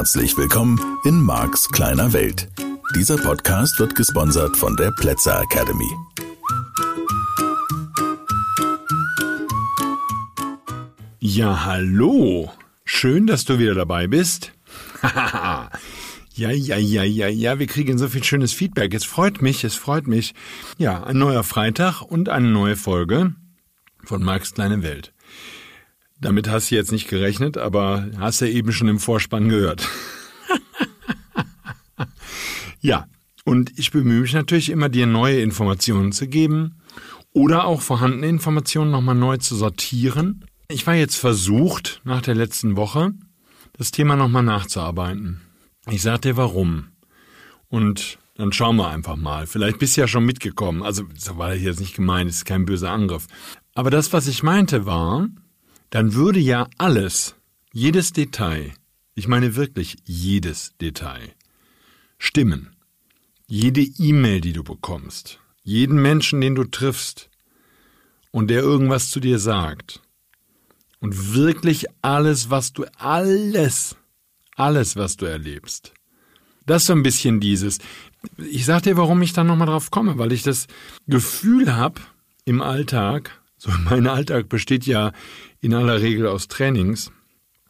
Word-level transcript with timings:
Herzlich 0.00 0.34
willkommen 0.38 0.80
in 1.04 1.20
Marks 1.20 1.68
kleiner 1.68 2.14
Welt. 2.14 2.48
Dieser 2.96 3.18
Podcast 3.18 3.78
wird 3.78 3.94
gesponsert 3.94 4.56
von 4.56 4.74
der 4.74 4.92
Plätzer 4.92 5.42
Academy. 5.42 5.90
Ja, 11.18 11.66
hallo. 11.66 12.50
Schön, 12.86 13.26
dass 13.26 13.44
du 13.44 13.58
wieder 13.58 13.74
dabei 13.74 14.06
bist. 14.06 14.52
ja, 15.02 15.68
ja, 16.34 16.78
ja, 16.78 17.02
ja, 17.02 17.28
ja, 17.28 17.58
wir 17.58 17.66
kriegen 17.66 17.98
so 17.98 18.08
viel 18.08 18.24
schönes 18.24 18.54
Feedback. 18.54 18.94
Es 18.94 19.04
freut 19.04 19.42
mich, 19.42 19.64
es 19.64 19.74
freut 19.74 20.06
mich. 20.06 20.32
Ja, 20.78 21.04
ein 21.04 21.18
neuer 21.18 21.44
Freitag 21.44 22.00
und 22.00 22.30
eine 22.30 22.48
neue 22.48 22.76
Folge 22.76 23.34
von 24.02 24.22
Marks 24.22 24.54
kleine 24.54 24.82
Welt. 24.82 25.12
Damit 26.20 26.48
hast 26.48 26.70
du 26.70 26.74
jetzt 26.74 26.92
nicht 26.92 27.08
gerechnet, 27.08 27.56
aber 27.56 28.08
hast 28.18 28.42
du 28.42 28.50
eben 28.50 28.72
schon 28.72 28.88
im 28.88 28.98
Vorspann 28.98 29.48
gehört. 29.48 29.88
ja, 32.80 33.06
und 33.44 33.78
ich 33.78 33.90
bemühe 33.90 34.20
mich 34.20 34.34
natürlich 34.34 34.68
immer, 34.68 34.88
dir 34.88 35.06
neue 35.06 35.40
Informationen 35.40 36.12
zu 36.12 36.28
geben 36.28 36.76
oder 37.32 37.64
auch 37.64 37.80
vorhandene 37.80 38.28
Informationen 38.28 38.90
nochmal 38.90 39.14
neu 39.14 39.38
zu 39.38 39.56
sortieren. 39.56 40.44
Ich 40.68 40.86
war 40.86 40.94
jetzt 40.94 41.16
versucht, 41.16 42.00
nach 42.04 42.20
der 42.20 42.34
letzten 42.34 42.76
Woche, 42.76 43.12
das 43.72 43.90
Thema 43.90 44.14
nochmal 44.14 44.42
nachzuarbeiten. 44.42 45.40
Ich 45.88 46.02
sag 46.02 46.22
dir 46.22 46.36
warum. 46.36 46.88
Und 47.68 48.18
dann 48.36 48.52
schauen 48.52 48.76
wir 48.76 48.88
einfach 48.88 49.16
mal. 49.16 49.46
Vielleicht 49.46 49.78
bist 49.78 49.96
du 49.96 50.02
ja 50.02 50.08
schon 50.08 50.24
mitgekommen. 50.24 50.82
Also, 50.82 51.04
das 51.14 51.36
war 51.36 51.52
hier 51.54 51.70
jetzt 51.70 51.80
nicht 51.80 51.96
gemeint, 51.96 52.28
das 52.28 52.36
ist 52.36 52.44
kein 52.44 52.66
böser 52.66 52.90
Angriff. 52.90 53.26
Aber 53.74 53.90
das, 53.90 54.12
was 54.12 54.26
ich 54.26 54.42
meinte, 54.42 54.86
war, 54.86 55.28
dann 55.90 56.14
würde 56.14 56.40
ja 56.40 56.68
alles, 56.78 57.34
jedes 57.72 58.12
Detail, 58.12 58.72
ich 59.14 59.28
meine 59.28 59.56
wirklich 59.56 59.96
jedes 60.04 60.72
Detail, 60.80 61.34
stimmen. 62.18 62.76
Jede 63.46 63.82
E-Mail, 63.82 64.40
die 64.40 64.52
du 64.52 64.62
bekommst, 64.62 65.40
jeden 65.64 66.00
Menschen, 66.00 66.40
den 66.40 66.54
du 66.54 66.64
triffst 66.64 67.28
und 68.30 68.48
der 68.48 68.60
irgendwas 68.60 69.10
zu 69.10 69.18
dir 69.18 69.40
sagt. 69.40 70.00
Und 71.00 71.34
wirklich 71.34 71.86
alles, 72.02 72.50
was 72.50 72.72
du, 72.72 72.84
alles, 72.98 73.96
alles, 74.54 74.96
was 74.96 75.16
du 75.16 75.26
erlebst. 75.26 75.92
Das 76.66 76.82
ist 76.82 76.86
so 76.86 76.92
ein 76.92 77.02
bisschen 77.02 77.40
dieses. 77.40 77.78
Ich 78.36 78.66
sag 78.66 78.82
dir, 78.82 78.96
warum 78.96 79.22
ich 79.22 79.32
da 79.32 79.42
nochmal 79.42 79.66
drauf 79.66 79.90
komme, 79.90 80.18
weil 80.18 80.30
ich 80.30 80.42
das 80.42 80.66
Gefühl 81.08 81.74
habe 81.74 82.00
im 82.44 82.60
Alltag, 82.60 83.40
so 83.56 83.70
mein 83.84 84.06
Alltag 84.06 84.48
besteht 84.48 84.86
ja 84.86 85.12
in 85.60 85.74
aller 85.74 86.00
Regel 86.00 86.26
aus 86.26 86.48
Trainings 86.48 87.10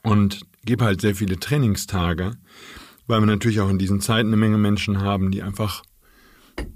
und 0.02 0.40
gebe 0.64 0.84
halt 0.84 1.00
sehr 1.00 1.14
viele 1.14 1.38
Trainingstage, 1.38 2.32
weil 3.06 3.20
wir 3.20 3.26
natürlich 3.26 3.60
auch 3.60 3.70
in 3.70 3.78
diesen 3.78 4.00
Zeiten 4.00 4.28
eine 4.28 4.36
Menge 4.36 4.58
Menschen 4.58 5.00
haben, 5.00 5.30
die 5.30 5.42
einfach, 5.42 5.82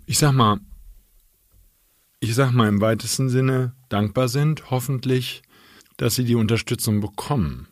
ich 0.06 0.18
sag 0.18 0.32
mal, 0.32 0.58
ich 2.20 2.34
sag 2.34 2.52
mal 2.52 2.68
im 2.68 2.80
weitesten 2.80 3.28
Sinne 3.28 3.74
dankbar 3.88 4.28
sind, 4.28 4.70
hoffentlich, 4.70 5.42
dass 5.96 6.14
sie 6.14 6.24
die 6.24 6.34
Unterstützung 6.34 7.00
bekommen 7.00 7.68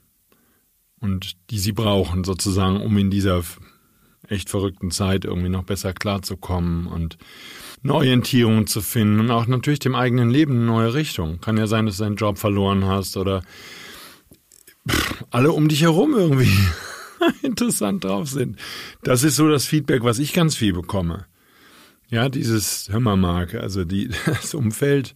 und 1.01 1.37
die 1.51 1.59
sie 1.59 1.73
brauchen 1.73 2.23
sozusagen, 2.23 2.81
um 2.81 2.97
in 2.99 3.11
dieser 3.11 3.43
echt 4.29 4.51
verrückten 4.51 4.91
Zeit 4.91 5.25
irgendwie 5.25 5.49
noch 5.49 5.65
besser 5.65 5.93
klarzukommen 5.93 6.87
und 6.87 7.19
eine 7.83 7.95
Orientierung 7.95 8.67
zu 8.67 8.81
finden 8.81 9.21
und 9.21 9.31
auch 9.31 9.47
natürlich 9.47 9.81
dem 9.81 9.95
eigenen 9.95 10.31
Leben 10.31 10.55
eine 10.55 10.65
neue 10.65 10.95
Richtung. 10.95 11.41
Kann 11.41 11.57
ja 11.57 11.67
sein, 11.67 11.87
dass 11.87 11.97
du 11.97 12.05
deinen 12.05 12.17
Job 12.17 12.39
verloren 12.39 12.85
hast 12.87 13.17
oder 13.17 13.43
alle 15.31 15.53
um 15.53 15.69
dich 15.69 15.83
herum 15.83 16.15
irgendwie 16.15 16.57
interessant 17.43 18.05
drauf 18.05 18.29
sind. 18.29 18.59
Das 19.03 19.23
ist 19.23 19.37
so 19.37 19.49
das 19.49 19.67
Feedback, 19.67 20.05
was 20.05 20.19
ich 20.19 20.33
ganz 20.33 20.57
viel 20.57 20.73
bekomme. 20.73 21.27
Ja, 22.09 22.29
dieses, 22.29 22.89
hör 22.91 23.01
mal, 23.01 23.17
Marc, 23.17 23.55
also 23.55 23.85
die, 23.85 24.11
das 24.27 24.55
Umfeld, 24.55 25.15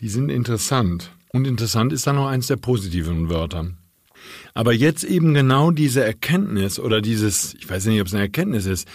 die 0.00 0.08
sind 0.08 0.30
interessant. 0.30 1.10
Und 1.30 1.46
interessant 1.46 1.92
ist 1.92 2.06
dann 2.06 2.16
noch 2.16 2.28
eins 2.28 2.46
der 2.46 2.56
positiven 2.56 3.28
Wörter. 3.28 3.72
Aber 4.54 4.72
jetzt 4.72 5.04
eben 5.04 5.34
genau 5.34 5.70
diese 5.70 6.04
Erkenntnis 6.04 6.78
oder 6.78 7.00
dieses, 7.00 7.54
ich 7.54 7.68
weiß 7.68 7.86
nicht, 7.86 8.00
ob 8.00 8.06
es 8.06 8.14
eine 8.14 8.24
Erkenntnis 8.24 8.66
ist, 8.66 8.88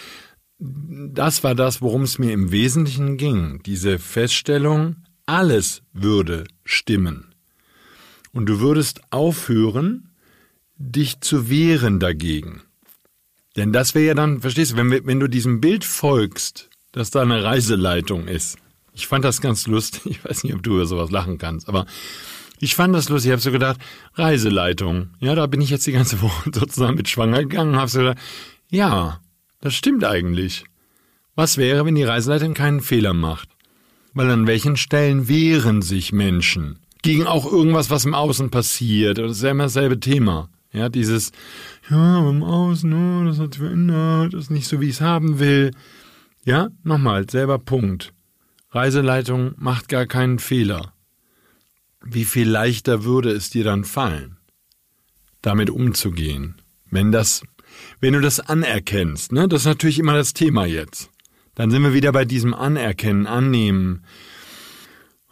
das 0.58 1.42
war 1.42 1.54
das, 1.54 1.82
worum 1.82 2.02
es 2.02 2.18
mir 2.18 2.32
im 2.32 2.50
Wesentlichen 2.50 3.16
ging. 3.16 3.60
Diese 3.64 3.98
Feststellung, 3.98 4.96
alles 5.26 5.82
würde 5.92 6.44
stimmen. 6.64 7.34
Und 8.32 8.46
du 8.46 8.60
würdest 8.60 9.00
aufhören, 9.10 10.10
dich 10.76 11.20
zu 11.20 11.48
wehren 11.48 12.00
dagegen. 12.00 12.62
Denn 13.56 13.72
das 13.72 13.94
wäre 13.94 14.06
ja 14.06 14.14
dann, 14.14 14.40
verstehst 14.40 14.72
du, 14.72 14.76
wenn, 14.76 14.90
wenn 15.06 15.20
du 15.20 15.28
diesem 15.28 15.60
Bild 15.60 15.84
folgst, 15.84 16.70
dass 16.92 17.10
da 17.10 17.22
eine 17.22 17.42
Reiseleitung 17.42 18.26
ist. 18.26 18.58
Ich 18.92 19.06
fand 19.06 19.24
das 19.24 19.40
ganz 19.40 19.66
lustig. 19.66 20.02
Ich 20.06 20.24
weiß 20.24 20.44
nicht, 20.44 20.54
ob 20.54 20.62
du 20.62 20.74
über 20.74 20.86
sowas 20.86 21.10
lachen 21.10 21.38
kannst, 21.38 21.68
aber 21.68 21.86
ich 22.60 22.74
fand 22.74 22.94
das 22.94 23.08
lustig. 23.08 23.28
Ich 23.28 23.32
habe 23.32 23.42
so 23.42 23.52
gedacht, 23.52 23.80
Reiseleitung. 24.14 25.10
Ja, 25.20 25.34
da 25.34 25.46
bin 25.46 25.60
ich 25.60 25.70
jetzt 25.70 25.86
die 25.86 25.92
ganze 25.92 26.20
Woche 26.22 26.50
sozusagen 26.52 26.96
mit 26.96 27.08
schwanger 27.08 27.40
gegangen. 27.40 27.76
Habe 27.76 27.88
so 27.88 28.00
gedacht, 28.00 28.18
ja, 28.70 29.20
das 29.60 29.74
stimmt 29.74 30.04
eigentlich. 30.04 30.64
Was 31.34 31.56
wäre, 31.56 31.84
wenn 31.84 31.94
die 31.96 32.04
Reiseleitung 32.04 32.54
keinen 32.54 32.80
Fehler 32.80 33.12
macht? 33.12 33.48
Weil 34.12 34.30
an 34.30 34.46
welchen 34.46 34.76
Stellen 34.76 35.28
wehren 35.28 35.82
sich 35.82 36.12
Menschen? 36.12 36.78
Gegen 37.02 37.26
auch 37.26 37.50
irgendwas, 37.50 37.90
was 37.90 38.04
im 38.04 38.14
Außen 38.14 38.50
passiert. 38.50 39.18
Das 39.18 39.32
ist 39.32 39.42
ja 39.42 39.50
immer 39.50 39.64
dasselbe 39.64 39.98
Thema. 39.98 40.48
Ja, 40.72 40.88
dieses, 40.88 41.32
ja, 41.90 42.28
im 42.28 42.42
Außen, 42.42 42.92
oh, 42.92 43.24
das 43.26 43.38
hat 43.38 43.54
sich 43.54 43.62
verändert, 43.62 44.34
das 44.34 44.44
ist 44.44 44.50
nicht 44.50 44.66
so, 44.66 44.80
wie 44.80 44.86
ich 44.86 44.96
es 44.96 45.00
haben 45.00 45.38
will. 45.38 45.70
Ja, 46.44 46.68
nochmal, 46.82 47.28
selber 47.28 47.58
Punkt. 47.58 48.12
Reiseleitung 48.70 49.54
macht 49.56 49.88
gar 49.88 50.06
keinen 50.06 50.38
Fehler. 50.38 50.93
Wie 52.04 52.24
viel 52.24 52.48
leichter 52.48 53.04
würde 53.04 53.30
es 53.30 53.50
dir 53.50 53.64
dann 53.64 53.84
fallen, 53.84 54.36
damit 55.42 55.70
umzugehen, 55.70 56.56
wenn 56.90 57.12
das 57.12 57.42
wenn 58.00 58.12
du 58.12 58.20
das 58.20 58.40
anerkennst, 58.40 59.32
ne, 59.32 59.48
das 59.48 59.62
ist 59.62 59.66
natürlich 59.66 59.98
immer 59.98 60.14
das 60.14 60.32
Thema 60.32 60.66
jetzt. 60.66 61.10
Dann 61.54 61.70
sind 61.70 61.82
wir 61.82 61.92
wieder 61.92 62.12
bei 62.12 62.24
diesem 62.24 62.54
Anerkennen, 62.54 63.26
Annehmen. 63.26 64.04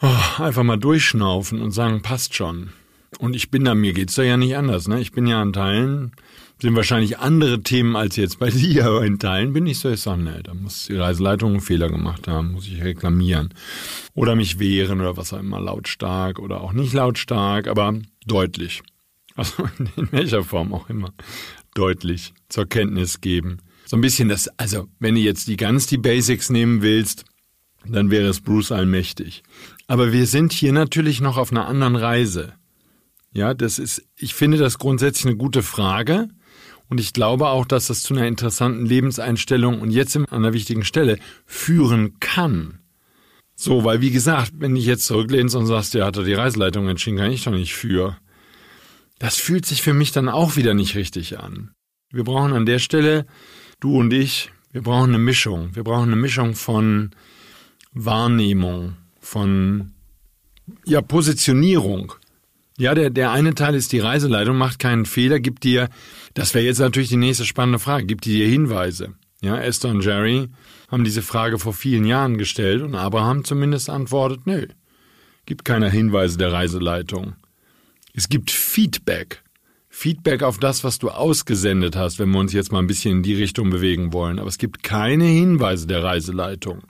Oh, 0.01 0.43
einfach 0.43 0.63
mal 0.63 0.77
durchschnaufen 0.79 1.61
und 1.61 1.73
sagen, 1.73 2.03
passt 2.03 2.35
schon. 2.35 2.71
Und 3.19 3.37
ich 3.37 3.51
bin 3.51 3.65
da, 3.65 3.75
mir 3.75 3.93
geht's 3.93 4.15
da 4.15 4.23
ja 4.23 4.37
nicht 4.37 4.57
anders, 4.57 4.89
ne? 4.89 5.01
Ich 5.01 5.13
bin 5.13 5.27
ja 5.27 5.41
an 5.41 5.53
Teilen, 5.53 6.13
sind 6.61 6.77
wahrscheinlich 6.77 7.19
andere 7.19 7.63
Themen 7.63 7.97
als 7.97 8.17
jetzt 8.17 8.39
bei 8.39 8.51
dir, 8.51 8.87
aber 8.87 9.05
in 9.05 9.19
Teilen 9.19 9.53
bin 9.53 9.67
ich 9.67 9.79
so, 9.79 9.91
ich 9.91 10.01
sag, 10.01 10.19
ne, 10.19 10.41
da 10.43 10.55
muss 10.55 10.87
die 10.87 10.97
Reiseleitung 10.97 11.53
einen 11.53 11.61
Fehler 11.61 11.89
gemacht 11.89 12.29
haben, 12.29 12.53
muss 12.53 12.67
ich 12.67 12.83
reklamieren. 12.83 13.55
Oder 14.15 14.37
mich 14.37 14.59
wehren 14.59 15.01
oder 15.01 15.17
was 15.17 15.33
auch 15.33 15.41
immer, 15.41 15.61
lautstark 15.61 16.39
oder 16.39 16.61
auch 16.61 16.73
nicht 16.73 16.93
lautstark, 16.93 17.69
aber 17.69 17.95
deutlich. 18.27 18.83
Also 19.35 19.67
in 19.97 20.13
welcher 20.13 20.45
Form 20.45 20.75
auch 20.75 20.91
immer 20.91 21.15
deutlich 21.75 22.35
zur 22.51 22.67
Kenntnis 22.69 23.23
geben. 23.23 23.61
So 23.87 23.97
ein 23.97 24.03
bisschen 24.03 24.29
das, 24.29 24.49
also 24.59 24.89
wenn 24.99 25.15
du 25.15 25.23
jetzt 25.23 25.49
die 25.49 25.57
ganz 25.57 25.87
die 25.87 25.97
Basics 25.97 26.51
nehmen 26.51 26.83
willst, 26.83 27.25
dann 27.87 28.11
wäre 28.11 28.29
es 28.29 28.41
Bruce 28.41 28.73
allmächtig. 28.73 29.43
Aber 29.87 30.13
wir 30.13 30.27
sind 30.27 30.53
hier 30.53 30.73
natürlich 30.73 31.21
noch 31.21 31.37
auf 31.37 31.51
einer 31.51 31.67
anderen 31.67 31.97
Reise. 31.97 32.53
Ja, 33.33 33.55
das 33.55 33.79
ist, 33.79 34.05
ich 34.17 34.35
finde 34.35 34.59
das 34.59 34.79
grundsätzlich 34.79 35.27
eine 35.27 35.37
gute 35.37 35.63
Frage. 35.63 36.29
Und 36.93 37.01
ich 37.01 37.15
glaube 37.15 37.49
auch, 37.49 37.65
dass 37.65 37.87
das 37.87 38.03
zu 38.03 38.13
einer 38.13 38.27
interessanten 38.27 38.85
Lebenseinstellung 38.85 39.81
und 39.81 39.93
jetzt 39.93 40.15
an 40.15 40.27
einer 40.27 40.53
wichtigen 40.53 40.85
Stelle 40.85 41.19
führen 41.47 42.21
kann. 42.21 42.81
So, 43.55 43.83
weil 43.83 44.03
wie 44.03 44.11
gesagt, 44.11 44.53
wenn 44.59 44.77
ich 44.77 44.85
jetzt 44.85 45.07
zurücklehnst 45.07 45.55
und 45.55 45.65
sagst, 45.65 45.95
der 45.95 46.05
hat 46.05 46.19
die 46.19 46.35
Reiseleitung 46.35 46.87
entschieden, 46.91 47.17
kann 47.17 47.33
ich 47.33 47.45
doch 47.45 47.53
nicht 47.53 47.73
für. 47.73 48.19
Das 49.19 49.39
fühlt 49.39 49.65
sich 49.65 49.81
für 49.81 49.95
mich 49.95 50.13
dann 50.13 50.29
auch 50.29 50.57
wieder 50.57 50.75
nicht 50.75 50.95
richtig 50.95 51.39
an. 51.39 51.71
Wir 52.11 52.25
brauchen 52.25 52.53
an 52.53 52.67
der 52.67 52.79
Stelle, 52.79 53.25
du 53.81 53.97
und 53.97 54.13
ich, 54.13 54.51
wir 54.71 54.83
brauchen 54.83 55.15
eine 55.15 55.19
Mischung. 55.19 55.75
Wir 55.75 55.85
brauchen 55.85 56.13
eine 56.13 56.17
Mischung 56.17 56.55
von 56.55 57.13
Wahrnehmung, 57.95 58.97
von 59.19 59.93
ja, 60.85 61.01
Positionierung. 61.01 62.13
Ja, 62.79 62.95
der, 62.95 63.11
der 63.11 63.33
eine 63.33 63.55
Teil 63.55 63.75
ist 63.75 63.93
die 63.93 63.99
Reiseleitung, 63.99 64.57
macht 64.57 64.79
keinen 64.79 65.05
Fehler, 65.05 65.41
gibt 65.41 65.65
dir, 65.65 65.89
das 66.35 66.55
wäre 66.55 66.65
jetzt 66.65 66.81
natürlich 66.81 67.11
die 67.11 67.17
nächste 67.17 67.45
spannende 67.45 67.79
Frage, 67.79 68.07
gibt 68.07 68.25
dir 68.25 68.47
Hinweise. 68.47 69.15
Ja, 69.43 69.59
Esther 69.59 69.91
und 69.91 70.05
Jerry 70.05 70.49
haben 70.91 71.05
diese 71.05 71.23
Frage 71.23 71.59
vor 71.59 71.75
vielen 71.75 72.05
Jahren 72.05 72.39
gestellt 72.39 72.83
und 72.83 72.95
Abraham 72.95 73.45
zumindest 73.45 73.91
antwortet, 73.91 74.47
nö, 74.47 74.67
gibt 75.47 75.65
keiner 75.65 75.91
Hinweise 75.91 76.39
der 76.39 76.53
Reiseleitung. 76.53 77.35
Es 78.15 78.29
gibt 78.29 78.51
Feedback. 78.51 79.43
Feedback 79.89 80.43
auf 80.43 80.59
das, 80.59 80.85
was 80.85 80.99
du 80.99 81.11
ausgesendet 81.11 81.97
hast, 81.97 82.19
wenn 82.19 82.31
wir 82.31 82.39
uns 82.39 82.53
jetzt 82.53 82.73
mal 82.73 82.79
ein 82.79 82.87
bisschen 82.87 83.19
in 83.19 83.23
die 83.23 83.35
Richtung 83.35 83.69
bewegen 83.69 84.13
wollen. 84.13 84.39
Aber 84.39 84.49
es 84.49 84.59
gibt 84.59 84.83
keine 84.83 85.25
Hinweise 85.25 85.87
der 85.87 86.03
Reiseleitung. 86.03 86.83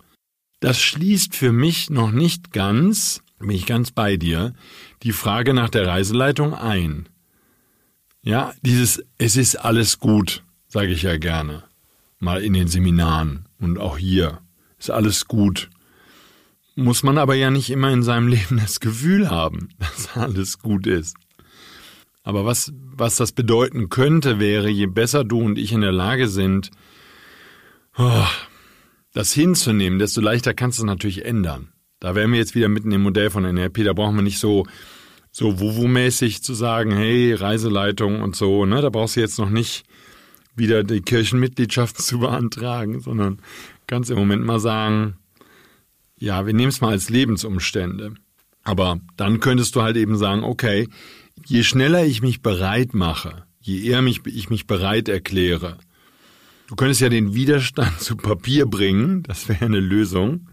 Das 0.61 0.81
schließt 0.81 1.34
für 1.34 1.50
mich 1.50 1.90
noch 1.90 2.12
nicht 2.12 2.52
ganz, 2.52 3.23
bin 3.43 3.56
ich 3.56 3.67
ganz 3.67 3.91
bei 3.91 4.17
dir, 4.17 4.55
die 5.03 5.12
Frage 5.12 5.55
nach 5.55 5.69
der 5.69 5.87
Reiseleitung 5.87 6.55
ein. 6.55 7.09
Ja, 8.23 8.53
dieses 8.62 9.05
Es 9.19 9.37
ist 9.37 9.56
alles 9.56 9.99
gut. 9.99 10.43
sage 10.69 10.93
ich 10.93 11.03
ja 11.03 11.17
gerne. 11.19 11.65
Mal 12.19 12.43
in 12.43 12.53
den 12.55 12.69
Seminaren 12.69 13.47
und 13.59 13.79
auch 13.79 13.99
hier. 13.99 14.41
Ist 14.79 14.91
alles 14.91 15.27
gut. 15.27 15.69
Muss 16.75 17.03
man 17.03 17.19
aber 17.19 17.35
ja 17.35 17.50
nicht 17.50 17.71
immer 17.71 17.91
in 17.91 18.03
seinem 18.03 18.29
Leben 18.35 18.59
das 18.59 18.81
Gefühl 18.81 19.31
haben, 19.31 19.71
dass 19.79 20.17
alles 20.17 20.59
gut 20.61 20.87
ist. 20.87 21.17
Aber 22.25 22.44
was, 22.44 22.73
was 22.77 23.17
das 23.17 23.33
bedeuten 23.33 23.89
könnte, 23.89 24.39
wäre, 24.39 24.69
je 24.69 24.87
besser 24.87 25.25
du 25.25 25.41
und 25.41 25.59
ich 25.59 25.73
in 25.73 25.81
der 25.81 25.93
Lage 25.93 26.29
sind, 26.29 26.71
oh, 27.99 28.27
das 29.12 29.33
hinzunehmen, 29.33 29.99
desto 29.99 30.21
leichter 30.21 30.55
kannst 30.55 30.79
du 30.79 30.85
es 30.85 30.87
natürlich 30.87 31.25
ändern. 31.25 31.72
Da 32.03 32.17
wären 32.17 32.33
wir 32.33 32.41
jetzt 32.41 32.57
wieder 32.57 32.69
mitten 32.69 32.91
im 32.91 33.03
Modell 33.03 33.31
von 33.31 33.45
NLP, 33.45 33.85
da 33.85 33.93
brauchen 33.93 34.17
wir 34.17 34.23
nicht 34.23 34.41
so, 34.41 34.67
so 35.31 35.61
wuwu-mäßig 35.61 36.43
zu 36.43 36.53
sagen, 36.53 36.91
hey, 36.91 37.33
Reiseleitung 37.33 38.23
und 38.23 38.35
so, 38.35 38.67
ne, 38.67 38.83
da 38.83 38.91
brauchst 38.91 39.15
du 39.15 39.21
jetzt 39.21 39.39
noch 39.39 39.51
nicht 39.51 39.85
wieder 40.57 40.83
die 40.83 41.01
Kirchenmitgliedschaft 41.01 41.97
zu 42.03 42.19
beantragen, 42.19 42.99
sondern 42.99 43.39
kannst 43.87 44.11
im 44.11 44.19
Moment 44.19 44.45
mal 44.45 44.59
sagen, 44.59 45.15
ja, 46.19 46.45
wir 46.45 46.53
nehmen 46.55 46.71
es 46.71 46.81
mal 46.81 46.91
als 46.91 47.09
Lebensumstände. 47.09 48.15
Aber 48.65 48.99
dann 49.17 49.39
könntest 49.39 49.77
du 49.77 49.83
halt 49.83 49.97
eben 49.97 50.17
sagen, 50.19 50.43
okay, 50.43 50.89
je 51.47 51.63
schneller 51.63 52.05
ich 52.05 52.21
mich 52.21 52.43
bereit 52.43 52.95
mache, 52.95 53.45
je 53.61 53.81
eher 53.81 54.03
mich, 54.03 54.27
ich 54.27 54.51
mich 54.51 54.67
bereit 54.67 55.09
erkläre, 55.09 55.79
du 56.67 56.75
könntest 56.75 57.01
ja 57.01 57.11
den 57.11 57.33
Widerstand 57.37 58.01
zu 58.01 58.17
Papier 58.17 58.67
bringen, 58.67 59.23
das 59.23 59.49
wäre 59.49 59.67
eine 59.67 59.79
Lösung 59.79 60.49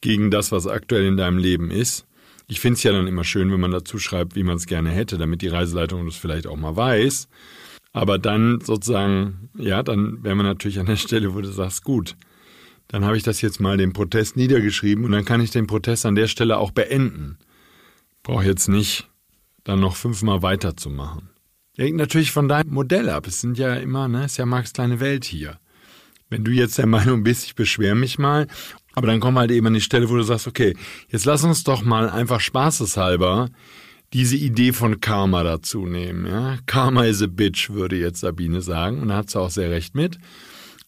gegen 0.00 0.30
das, 0.30 0.52
was 0.52 0.66
aktuell 0.66 1.06
in 1.06 1.16
deinem 1.16 1.38
Leben 1.38 1.70
ist. 1.70 2.06
Ich 2.46 2.60
finde 2.60 2.76
es 2.76 2.82
ja 2.82 2.92
dann 2.92 3.06
immer 3.06 3.24
schön, 3.24 3.52
wenn 3.52 3.60
man 3.60 3.70
dazu 3.70 3.98
schreibt, 3.98 4.34
wie 4.34 4.42
man 4.42 4.56
es 4.56 4.66
gerne 4.66 4.90
hätte, 4.90 5.18
damit 5.18 5.42
die 5.42 5.48
Reiseleitung 5.48 6.04
das 6.06 6.16
vielleicht 6.16 6.46
auch 6.46 6.56
mal 6.56 6.74
weiß. 6.74 7.28
Aber 7.92 8.18
dann 8.18 8.60
sozusagen, 8.60 9.50
ja, 9.56 9.82
dann 9.82 10.22
wären 10.22 10.36
wir 10.36 10.44
natürlich 10.44 10.78
an 10.78 10.86
der 10.86 10.96
Stelle, 10.96 11.34
wo 11.34 11.40
du 11.40 11.50
sagst, 11.50 11.84
gut, 11.84 12.16
dann 12.88 13.04
habe 13.04 13.16
ich 13.16 13.22
das 13.22 13.40
jetzt 13.40 13.60
mal 13.60 13.76
den 13.76 13.92
Protest 13.92 14.36
niedergeschrieben 14.36 15.04
und 15.04 15.12
dann 15.12 15.24
kann 15.24 15.40
ich 15.40 15.50
den 15.50 15.68
Protest 15.68 16.06
an 16.06 16.16
der 16.16 16.26
Stelle 16.26 16.58
auch 16.58 16.72
beenden. 16.72 17.38
Brauche 18.22 18.44
jetzt 18.44 18.68
nicht 18.68 19.08
dann 19.62 19.80
noch 19.80 19.96
fünfmal 19.96 20.42
weiterzumachen. 20.42 21.30
Hängt 21.76 21.96
natürlich 21.96 22.32
von 22.32 22.48
deinem 22.48 22.72
Modell 22.72 23.08
ab. 23.08 23.26
Es 23.26 23.40
sind 23.40 23.58
ja 23.58 23.74
immer, 23.74 24.08
ne, 24.08 24.24
ist 24.24 24.36
ja 24.36 24.46
Marx 24.46 24.72
kleine 24.72 25.00
Welt 25.00 25.24
hier. 25.24 25.58
Wenn 26.30 26.44
du 26.44 26.52
jetzt 26.52 26.78
der 26.78 26.86
Meinung 26.86 27.22
bist, 27.24 27.44
ich 27.44 27.54
beschwere 27.54 27.94
mich 27.94 28.18
mal, 28.18 28.46
aber 28.94 29.08
dann 29.08 29.20
kommen 29.20 29.38
halt 29.38 29.50
eben 29.50 29.66
an 29.66 29.74
die 29.74 29.80
Stelle, 29.80 30.08
wo 30.08 30.16
du 30.16 30.22
sagst, 30.22 30.46
okay, 30.46 30.76
jetzt 31.08 31.24
lass 31.24 31.44
uns 31.44 31.64
doch 31.64 31.82
mal 31.82 32.08
einfach 32.08 32.40
spaßeshalber 32.40 33.50
diese 34.12 34.36
Idee 34.36 34.72
von 34.72 35.00
Karma 35.00 35.42
dazu 35.44 35.86
nehmen. 35.86 36.26
Ja? 36.26 36.58
Karma 36.66 37.04
is 37.04 37.22
a 37.22 37.26
bitch, 37.26 37.70
würde 37.70 37.96
jetzt 37.96 38.20
Sabine 38.20 38.60
sagen. 38.60 39.00
Und 39.00 39.08
da 39.08 39.16
hat 39.16 39.30
sie 39.30 39.40
auch 39.40 39.50
sehr 39.50 39.70
recht 39.70 39.94
mit. 39.94 40.18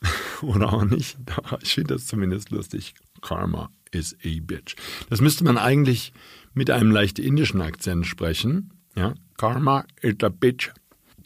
Oder 0.42 0.72
auch 0.72 0.84
nicht. 0.84 1.16
Ich 1.62 1.74
finde 1.74 1.94
das 1.94 2.06
zumindest 2.06 2.50
lustig. 2.50 2.94
Karma 3.20 3.70
is 3.92 4.16
a 4.24 4.40
bitch. 4.40 4.74
Das 5.08 5.20
müsste 5.20 5.44
man 5.44 5.58
eigentlich 5.58 6.12
mit 6.54 6.70
einem 6.70 6.90
leicht 6.90 7.18
indischen 7.18 7.60
Akzent 7.60 8.06
sprechen. 8.06 8.72
Ja, 8.96 9.14
Karma 9.36 9.84
is 10.00 10.16
a 10.22 10.28
bitch. 10.28 10.72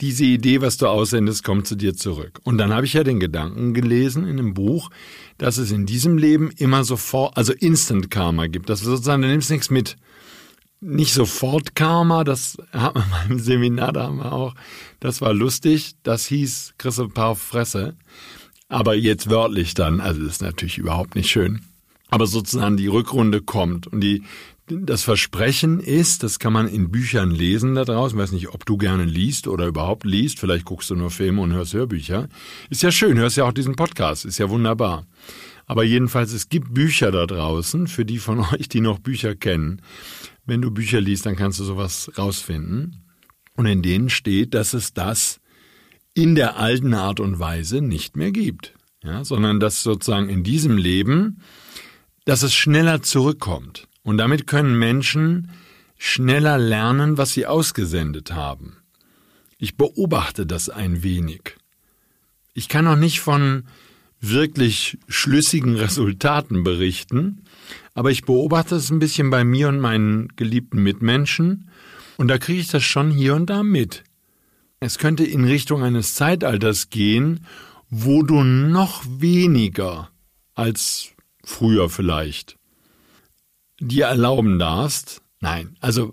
Diese 0.00 0.25
Idee, 0.25 0.60
was 0.60 0.76
du 0.76 0.88
aussendest, 0.88 1.43
kommt 1.43 1.66
zu 1.66 1.75
dir 1.75 1.94
zurück. 1.94 2.40
Und 2.44 2.58
dann 2.58 2.72
habe 2.75 2.84
ich 2.84 2.93
ja 2.93 3.02
den 3.02 3.20
Gedanken 3.20 3.72
gelesen 3.72 4.25
in 4.25 4.38
einem 4.38 4.52
Buch, 4.52 4.90
dass 5.38 5.56
es 5.56 5.70
in 5.70 5.87
diesem 5.87 6.19
Leben 6.19 6.50
immer 6.50 6.84
sofort, 6.84 7.37
also 7.37 7.52
Instant 7.52 8.10
Karma 8.10 8.46
gibt. 8.46 8.69
Das 8.69 8.81
sozusagen, 8.81 9.22
du 9.22 9.28
nimmst 9.28 9.50
nichts 9.50 9.70
mit. 9.70 9.96
Nicht 10.81 11.14
sofort 11.14 11.75
Karma, 11.75 12.25
das 12.25 12.58
hat 12.72 12.94
man 12.94 13.06
im 13.31 13.38
Seminar, 13.38 13.93
da 13.93 14.04
haben 14.04 14.19
wir 14.19 14.32
auch, 14.32 14.54
das 15.00 15.22
war 15.22 15.32
lustig, 15.32 15.94
das 16.02 16.26
hieß, 16.26 16.75
kriegst 16.76 17.00
ein 17.00 17.12
paar 17.12 17.34
Fresse. 17.34 17.96
Aber 18.69 18.94
jetzt 18.94 19.31
wörtlich 19.31 19.75
dann, 19.75 20.00
also 20.00 20.22
das 20.22 20.34
ist 20.34 20.42
natürlich 20.42 20.76
überhaupt 20.76 21.14
nicht 21.14 21.31
schön. 21.31 21.62
Aber 22.08 22.26
sozusagen 22.26 22.76
die 22.76 22.87
Rückrunde 22.87 23.40
kommt 23.40 23.87
und 23.87 24.00
die, 24.00 24.22
das 24.66 25.04
Versprechen 25.04 25.78
ist, 25.80 26.22
das 26.22 26.38
kann 26.38 26.52
man 26.52 26.68
in 26.68 26.90
Büchern 26.90 27.30
lesen 27.30 27.74
da 27.74 27.84
draußen, 27.84 28.18
ich 28.18 28.22
weiß 28.22 28.32
nicht, 28.32 28.48
ob 28.48 28.66
du 28.66 28.76
gerne 28.76 29.04
liest 29.04 29.46
oder 29.46 29.66
überhaupt 29.66 30.04
liest, 30.04 30.40
vielleicht 30.40 30.64
guckst 30.64 30.90
du 30.90 30.96
nur 30.96 31.10
Filme 31.10 31.40
und 31.42 31.52
hörst 31.52 31.72
Hörbücher. 31.72 32.28
Ist 32.68 32.82
ja 32.82 32.90
schön, 32.90 33.16
hörst 33.18 33.36
ja 33.36 33.44
auch 33.44 33.52
diesen 33.52 33.76
Podcast, 33.76 34.24
ist 34.24 34.38
ja 34.38 34.50
wunderbar. 34.50 35.06
Aber 35.66 35.84
jedenfalls, 35.84 36.32
es 36.32 36.48
gibt 36.48 36.74
Bücher 36.74 37.12
da 37.12 37.26
draußen, 37.26 37.86
für 37.86 38.04
die 38.04 38.18
von 38.18 38.40
euch, 38.52 38.68
die 38.68 38.80
noch 38.80 38.98
Bücher 38.98 39.34
kennen. 39.34 39.82
Wenn 40.44 40.62
du 40.62 40.70
Bücher 40.70 41.00
liest, 41.00 41.26
dann 41.26 41.36
kannst 41.36 41.60
du 41.60 41.64
sowas 41.64 42.10
rausfinden. 42.16 43.04
Und 43.56 43.66
in 43.66 43.82
denen 43.82 44.10
steht, 44.10 44.54
dass 44.54 44.74
es 44.74 44.92
das 44.92 45.40
in 46.14 46.34
der 46.34 46.56
alten 46.56 46.94
Art 46.94 47.20
und 47.20 47.38
Weise 47.38 47.80
nicht 47.80 48.16
mehr 48.16 48.32
gibt. 48.32 48.74
Ja, 49.02 49.24
sondern 49.24 49.60
dass 49.60 49.82
sozusagen 49.82 50.28
in 50.28 50.42
diesem 50.42 50.76
Leben, 50.76 51.40
dass 52.24 52.42
es 52.42 52.54
schneller 52.54 53.02
zurückkommt. 53.02 53.86
Und 54.06 54.18
damit 54.18 54.46
können 54.46 54.78
Menschen 54.78 55.50
schneller 55.98 56.58
lernen, 56.58 57.18
was 57.18 57.32
sie 57.32 57.44
ausgesendet 57.44 58.32
haben. 58.32 58.76
Ich 59.58 59.76
beobachte 59.76 60.46
das 60.46 60.68
ein 60.68 61.02
wenig. 61.02 61.56
Ich 62.54 62.68
kann 62.68 62.84
noch 62.84 62.94
nicht 62.94 63.18
von 63.18 63.64
wirklich 64.20 64.98
schlüssigen 65.08 65.74
Resultaten 65.74 66.62
berichten, 66.62 67.42
aber 67.94 68.12
ich 68.12 68.22
beobachte 68.22 68.76
es 68.76 68.90
ein 68.90 69.00
bisschen 69.00 69.30
bei 69.30 69.42
mir 69.42 69.66
und 69.70 69.80
meinen 69.80 70.28
geliebten 70.36 70.84
Mitmenschen 70.84 71.68
und 72.16 72.28
da 72.28 72.38
kriege 72.38 72.60
ich 72.60 72.68
das 72.68 72.84
schon 72.84 73.10
hier 73.10 73.34
und 73.34 73.50
da 73.50 73.64
mit. 73.64 74.04
Es 74.78 74.98
könnte 74.98 75.24
in 75.24 75.44
Richtung 75.44 75.82
eines 75.82 76.14
Zeitalters 76.14 76.90
gehen, 76.90 77.44
wo 77.90 78.22
du 78.22 78.44
noch 78.44 79.02
weniger 79.04 80.10
als 80.54 81.08
früher 81.42 81.90
vielleicht 81.90 82.55
dir 83.81 84.06
erlauben 84.06 84.58
darfst. 84.58 85.23
Nein, 85.40 85.76
also, 85.81 86.12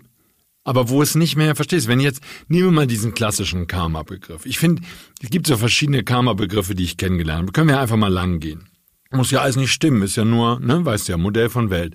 aber 0.64 0.88
wo 0.88 1.02
es 1.02 1.14
nicht 1.14 1.36
mehr, 1.36 1.54
verstehst, 1.54 1.88
wenn 1.88 2.00
jetzt, 2.00 2.20
nehmen 2.48 2.68
wir 2.68 2.72
mal 2.72 2.86
diesen 2.86 3.14
klassischen 3.14 3.66
Karma-Begriff. 3.66 4.46
Ich 4.46 4.58
finde, 4.58 4.82
es 5.22 5.30
gibt 5.30 5.46
so 5.46 5.56
verschiedene 5.56 6.04
Karma-Begriffe, 6.04 6.74
die 6.74 6.84
ich 6.84 6.96
kennengelernt 6.96 7.42
habe. 7.42 7.52
Können 7.52 7.68
wir 7.68 7.80
einfach 7.80 7.96
mal 7.96 8.12
lang 8.12 8.40
gehen. 8.40 8.68
Muss 9.10 9.30
ja 9.30 9.42
alles 9.42 9.56
nicht 9.56 9.70
stimmen, 9.70 10.02
ist 10.02 10.16
ja 10.16 10.24
nur, 10.24 10.58
ne, 10.58 10.84
weißt 10.84 11.08
ja, 11.08 11.16
Modell 11.16 11.48
von 11.48 11.70
Welt. 11.70 11.94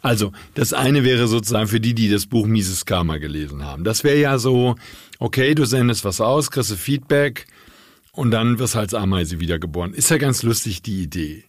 Also, 0.00 0.32
das 0.54 0.72
eine 0.72 1.04
wäre 1.04 1.28
sozusagen 1.28 1.68
für 1.68 1.80
die, 1.80 1.94
die 1.94 2.08
das 2.08 2.26
Buch 2.26 2.46
Mises 2.46 2.86
Karma 2.86 3.18
gelesen 3.18 3.64
haben. 3.64 3.84
Das 3.84 4.02
wäre 4.02 4.18
ja 4.18 4.38
so, 4.38 4.76
okay, 5.18 5.54
du 5.54 5.66
sendest 5.66 6.04
was 6.04 6.22
aus, 6.22 6.50
kriegst 6.50 6.72
Feedback 6.72 7.46
und 8.12 8.30
dann 8.30 8.58
wirst 8.58 8.76
du 8.76 8.78
als 8.78 8.94
Ameise 8.94 9.40
wiedergeboren. 9.40 9.92
Ist 9.92 10.10
ja 10.10 10.16
ganz 10.16 10.42
lustig, 10.42 10.80
die 10.80 11.02
Idee. 11.02 11.44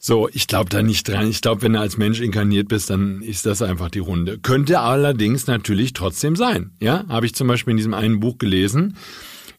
So, 0.00 0.28
ich 0.32 0.46
glaube 0.46 0.70
da 0.70 0.82
nicht 0.82 1.08
dran. 1.08 1.28
Ich 1.28 1.40
glaube, 1.40 1.62
wenn 1.62 1.72
du 1.72 1.80
als 1.80 1.96
Mensch 1.96 2.20
inkarniert 2.20 2.68
bist, 2.68 2.90
dann 2.90 3.20
ist 3.22 3.46
das 3.46 3.62
einfach 3.62 3.90
die 3.90 3.98
Runde. 3.98 4.38
Könnte 4.38 4.80
allerdings 4.80 5.46
natürlich 5.46 5.92
trotzdem 5.92 6.36
sein. 6.36 6.72
Ja, 6.80 7.04
habe 7.08 7.26
ich 7.26 7.34
zum 7.34 7.48
Beispiel 7.48 7.72
in 7.72 7.78
diesem 7.78 7.94
einen 7.94 8.20
Buch 8.20 8.38
gelesen. 8.38 8.96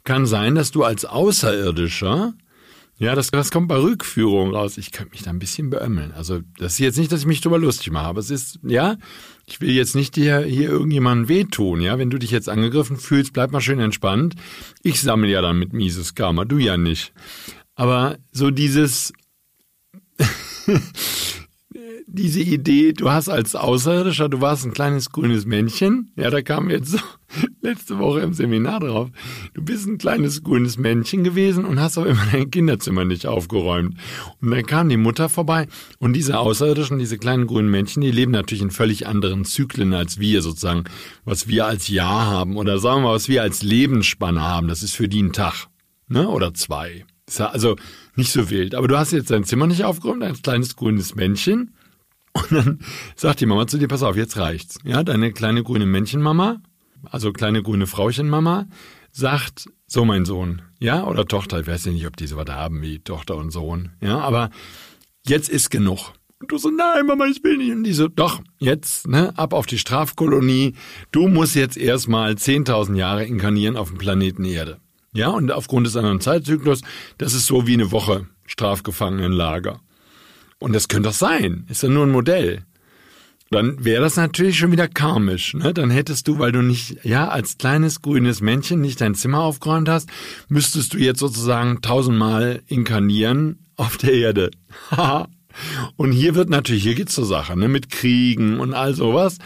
Kann 0.03 0.25
sein, 0.25 0.55
dass 0.55 0.72
du 0.72 0.84
als 0.84 1.05
Außerirdischer 1.05 2.34
ja, 3.00 3.15
das, 3.15 3.31
das 3.31 3.50
kommt 3.50 3.69
bei 3.69 3.77
Rückführung 3.77 4.53
raus. 4.53 4.77
Ich 4.77 4.91
könnte 4.91 5.12
mich 5.12 5.24
da 5.24 5.29
ein 5.29 5.39
bisschen 5.39 5.69
beömmeln. 5.69 6.12
Also, 6.12 6.41
das 6.58 6.74
ist 6.74 6.79
jetzt 6.79 6.98
nicht, 6.98 7.10
dass 7.10 7.22
ich 7.22 7.25
mich 7.25 7.39
drüber 7.39 7.58
lustig 7.58 7.91
mache, 7.91 8.08
aber 8.08 8.19
es 8.19 8.29
ist, 8.29 8.60
ja, 8.62 8.98
ich 9.46 9.62
will 9.62 9.72
jetzt 9.72 9.96
nicht 9.96 10.17
dir 10.17 10.41
hier 10.41 10.69
irgendjemandem 10.69 11.29
wehtun, 11.29 11.79
ja. 11.79 11.98
Wenn 11.98 12.10
du 12.10 12.17
dich 12.17 12.29
jetzt 12.29 12.50
angegriffen 12.50 12.98
fühlst, 12.98 13.31
bleib 13.31 13.51
mal 13.51 13.62
schön 13.62 13.79
entspannt. 13.79 14.36
Ich 14.84 15.00
sammle 15.00 15.29
ja 15.29 15.41
dann 15.41 15.58
mit 15.58 15.72
mieses 15.72 16.13
Karma, 16.13 16.43
du 16.43 16.58
ja 16.58 16.75
nicht. 16.75 17.13
Aber 17.75 18.17
so 18.34 18.51
dieses, 18.51 19.13
diese 22.07 22.41
Idee, 22.41 22.93
du 22.93 23.11
hast 23.11 23.29
als 23.29 23.55
Außerirdischer, 23.55 24.29
du 24.29 24.41
warst 24.41 24.65
ein 24.65 24.73
kleines 24.73 25.11
grünes 25.11 25.45
Männchen. 25.45 26.11
Ja, 26.15 26.29
da 26.29 26.41
kam 26.41 26.69
jetzt 26.69 26.91
so 26.91 26.97
letzte 27.61 27.99
Woche 27.99 28.21
im 28.21 28.33
Seminar 28.33 28.79
drauf. 28.79 29.09
Du 29.53 29.63
bist 29.63 29.88
ein 29.88 29.99
kleines 29.99 30.43
grünes 30.43 30.77
Männchen 30.77 31.23
gewesen 31.23 31.65
und 31.65 31.79
hast 31.79 31.97
aber 31.97 32.07
immer 32.07 32.25
dein 32.31 32.49
Kinderzimmer 32.49 33.05
nicht 33.05 33.27
aufgeräumt. 33.27 33.95
Und 34.41 34.51
dann 34.51 34.65
kam 34.65 34.89
die 34.89 34.97
Mutter 34.97 35.29
vorbei 35.29 35.67
und 35.99 36.13
diese 36.13 36.39
Außerirdischen, 36.39 36.97
diese 36.97 37.17
kleinen 37.17 37.47
grünen 37.47 37.69
Männchen, 37.69 38.01
die 38.01 38.11
leben 38.11 38.31
natürlich 38.31 38.63
in 38.63 38.71
völlig 38.71 39.07
anderen 39.07 39.45
Zyklen 39.45 39.93
als 39.93 40.19
wir 40.19 40.41
sozusagen, 40.41 40.85
was 41.25 41.47
wir 41.47 41.67
als 41.67 41.88
Jahr 41.88 42.25
haben 42.25 42.57
oder 42.57 42.79
sagen 42.79 43.01
wir 43.01 43.09
mal, 43.09 43.15
was 43.15 43.29
wir 43.29 43.43
als 43.43 43.61
Lebensspanne 43.61 44.41
haben. 44.41 44.67
Das 44.67 44.81
ist 44.81 44.95
für 44.95 45.07
die 45.07 45.21
ein 45.21 45.33
Tag, 45.33 45.67
ne, 46.07 46.27
oder 46.27 46.53
zwei. 46.53 47.05
Also 47.38 47.75
nicht 48.19 48.31
so 48.31 48.49
wild. 48.49 48.75
Aber 48.75 48.88
du 48.88 48.97
hast 48.97 49.11
jetzt 49.11 49.31
dein 49.31 49.43
Zimmer 49.43 49.65
nicht 49.65 49.83
aufgeräumt, 49.83 50.21
ein 50.21 50.41
kleines 50.41 50.75
grünes 50.75 51.15
Männchen. 51.15 51.73
Und 52.33 52.51
dann 52.51 52.79
sagt 53.15 53.41
die 53.41 53.47
Mama 53.47 53.65
zu 53.65 53.77
dir, 53.77 53.88
pass 53.88 54.03
auf, 54.03 54.15
jetzt 54.15 54.38
reicht's. 54.38 54.77
Ja, 54.83 55.03
deine 55.03 55.33
kleine 55.33 55.63
grüne 55.63 55.88
Männchenmama, 55.88 56.61
also 57.03 57.33
kleine 57.33 57.63
grüne 57.63 57.88
Frauchenmama, 57.88 58.67
sagt, 59.11 59.69
so 59.88 60.05
mein 60.05 60.25
Sohn, 60.25 60.61
ja, 60.79 61.03
oder 61.05 61.25
Tochter, 61.25 61.59
ich 61.59 61.67
weiß 61.67 61.85
ja 61.85 61.91
nicht, 61.91 62.05
ob 62.05 62.15
die 62.15 62.27
so 62.27 62.38
was 62.38 62.49
haben 62.49 62.81
wie 62.83 62.99
Tochter 62.99 63.35
und 63.35 63.49
Sohn, 63.49 63.93
ja, 64.01 64.19
aber 64.19 64.51
jetzt 65.25 65.49
ist 65.49 65.71
genug. 65.71 66.13
Und 66.39 66.51
du 66.51 66.57
so, 66.57 66.69
nein, 66.69 67.05
Mama, 67.05 67.25
ich 67.25 67.43
will 67.43 67.57
nicht. 67.57 67.71
Und 67.71 67.83
die 67.83 67.91
so, 67.91 68.07
doch, 68.07 68.41
jetzt, 68.59 69.07
ne, 69.07 69.38
ab 69.38 69.53
auf 69.53 69.65
die 69.65 69.77
Strafkolonie. 69.77 70.73
Du 71.11 71.27
musst 71.27 71.55
jetzt 71.55 71.75
erstmal 71.75 72.33
10.000 72.33 72.95
Jahre 72.95 73.25
inkarnieren 73.25 73.75
auf 73.75 73.89
dem 73.89 73.97
Planeten 73.97 74.45
Erde. 74.45 74.79
Ja, 75.13 75.29
und 75.29 75.51
aufgrund 75.51 75.87
des 75.87 75.95
anderen 75.95 76.21
Zeitzyklus, 76.21 76.81
das 77.17 77.33
ist 77.33 77.45
so 77.45 77.65
wie 77.67 77.73
eine 77.73 77.91
Woche 77.91 78.27
Strafgefangenenlager. 78.45 79.79
Und 80.59 80.73
das 80.73 80.87
könnte 80.87 81.09
doch 81.09 81.15
sein. 81.15 81.65
Ist 81.69 81.83
ja 81.83 81.89
nur 81.89 82.05
ein 82.05 82.11
Modell. 82.11 82.65
Dann 83.51 83.83
wäre 83.83 84.03
das 84.03 84.15
natürlich 84.15 84.59
schon 84.59 84.71
wieder 84.71 84.87
karmisch. 84.87 85.55
Ne? 85.55 85.73
Dann 85.73 85.89
hättest 85.89 86.27
du, 86.27 86.37
weil 86.37 86.51
du 86.51 86.61
nicht, 86.61 87.03
ja, 87.03 87.29
als 87.29 87.57
kleines 87.57 88.01
grünes 88.01 88.41
Männchen 88.41 88.81
nicht 88.81 89.01
dein 89.01 89.15
Zimmer 89.15 89.39
aufgeräumt 89.39 89.89
hast, 89.89 90.09
müsstest 90.49 90.93
du 90.93 90.99
jetzt 90.99 91.19
sozusagen 91.19 91.81
tausendmal 91.81 92.61
inkarnieren 92.67 93.65
auf 93.75 93.97
der 93.97 94.13
Erde. 94.13 94.51
und 95.95 96.11
hier 96.11 96.35
wird 96.35 96.49
natürlich, 96.49 96.83
hier 96.83 96.95
geht's 96.95 97.15
zur 97.15 97.25
Sache, 97.25 97.57
ne? 97.57 97.67
mit 97.67 97.89
Kriegen 97.89 98.59
und 98.59 98.75
all 98.75 98.93
sowas. 98.93 99.39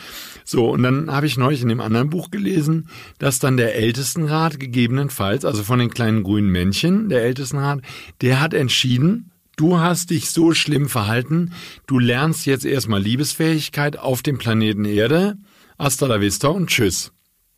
So, 0.46 0.70
und 0.70 0.84
dann 0.84 1.12
habe 1.12 1.26
ich 1.26 1.38
neulich 1.38 1.62
in 1.62 1.70
dem 1.70 1.82
anderen 1.82 2.10
Buch 2.10 2.32
gelesen, 2.32 2.90
dass 3.20 3.40
dann 3.40 3.58
der 3.58 3.76
Ältestenrat 3.76 4.60
gegebenenfalls, 4.60 5.46
also 5.46 5.64
von 5.64 5.80
den 5.80 5.90
kleinen 5.90 6.24
grünen 6.24 6.50
Männchen, 6.50 7.10
der 7.10 7.24
Ältestenrat, 7.24 7.82
der 8.22 8.42
hat 8.42 8.54
entschieden, 8.54 9.32
du 9.56 9.80
hast 9.80 10.10
dich 10.10 10.32
so 10.32 10.54
schlimm 10.54 10.90
verhalten, 10.90 11.54
du 11.88 12.00
lernst 12.00 12.46
jetzt 12.46 12.66
erstmal 12.66 13.02
Liebesfähigkeit 13.02 13.98
auf 13.98 14.22
dem 14.22 14.38
Planeten 14.38 14.86
Erde, 14.86 15.38
hasta 15.80 16.08
la 16.08 16.22
vista 16.22 16.50
und 16.50 16.70
tschüss. 16.70 17.12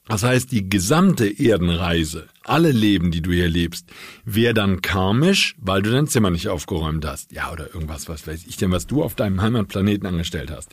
Das 0.08 0.22
heißt, 0.22 0.51
die 0.51 0.70
gesamte 0.70 1.27
Erdenreise, 1.27 2.27
alle 2.44 2.72
Leben, 2.72 3.10
die 3.10 3.22
du 3.22 3.32
hier 3.32 3.50
lebst, 3.50 3.89
wäre 4.24 4.54
dann 4.54 4.84
karmisch, 4.84 5.56
weil 5.58 5.82
du 5.82 5.89
dein 5.89 6.06
Zimmer 6.06 6.30
nicht 6.30 6.48
aufgeräumt 6.48 7.04
hast. 7.06 7.32
Ja, 7.32 7.51
oder 7.51 7.74
irgendwas, 7.74 8.08
was 8.08 8.27
weiß 8.27 8.46
ich 8.46 8.56
denn, 8.58 8.72
was 8.72 8.86
du 8.86 9.04
auf 9.04 9.15
deinem 9.15 9.42
Heimatplaneten 9.42 10.08
angestellt 10.08 10.51
hast. 10.51 10.70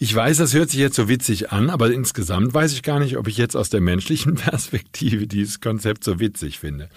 Ich 0.00 0.14
weiß, 0.14 0.36
das 0.36 0.54
hört 0.54 0.70
sich 0.70 0.78
jetzt 0.78 0.94
so 0.94 1.08
witzig 1.08 1.50
an, 1.50 1.70
aber 1.70 1.90
insgesamt 1.90 2.54
weiß 2.54 2.72
ich 2.72 2.84
gar 2.84 3.00
nicht, 3.00 3.16
ob 3.16 3.26
ich 3.26 3.36
jetzt 3.36 3.56
aus 3.56 3.68
der 3.68 3.80
menschlichen 3.80 4.34
Perspektive 4.36 5.26
dieses 5.26 5.60
Konzept 5.60 6.04
so 6.04 6.20
witzig 6.20 6.60
finde. 6.60 6.88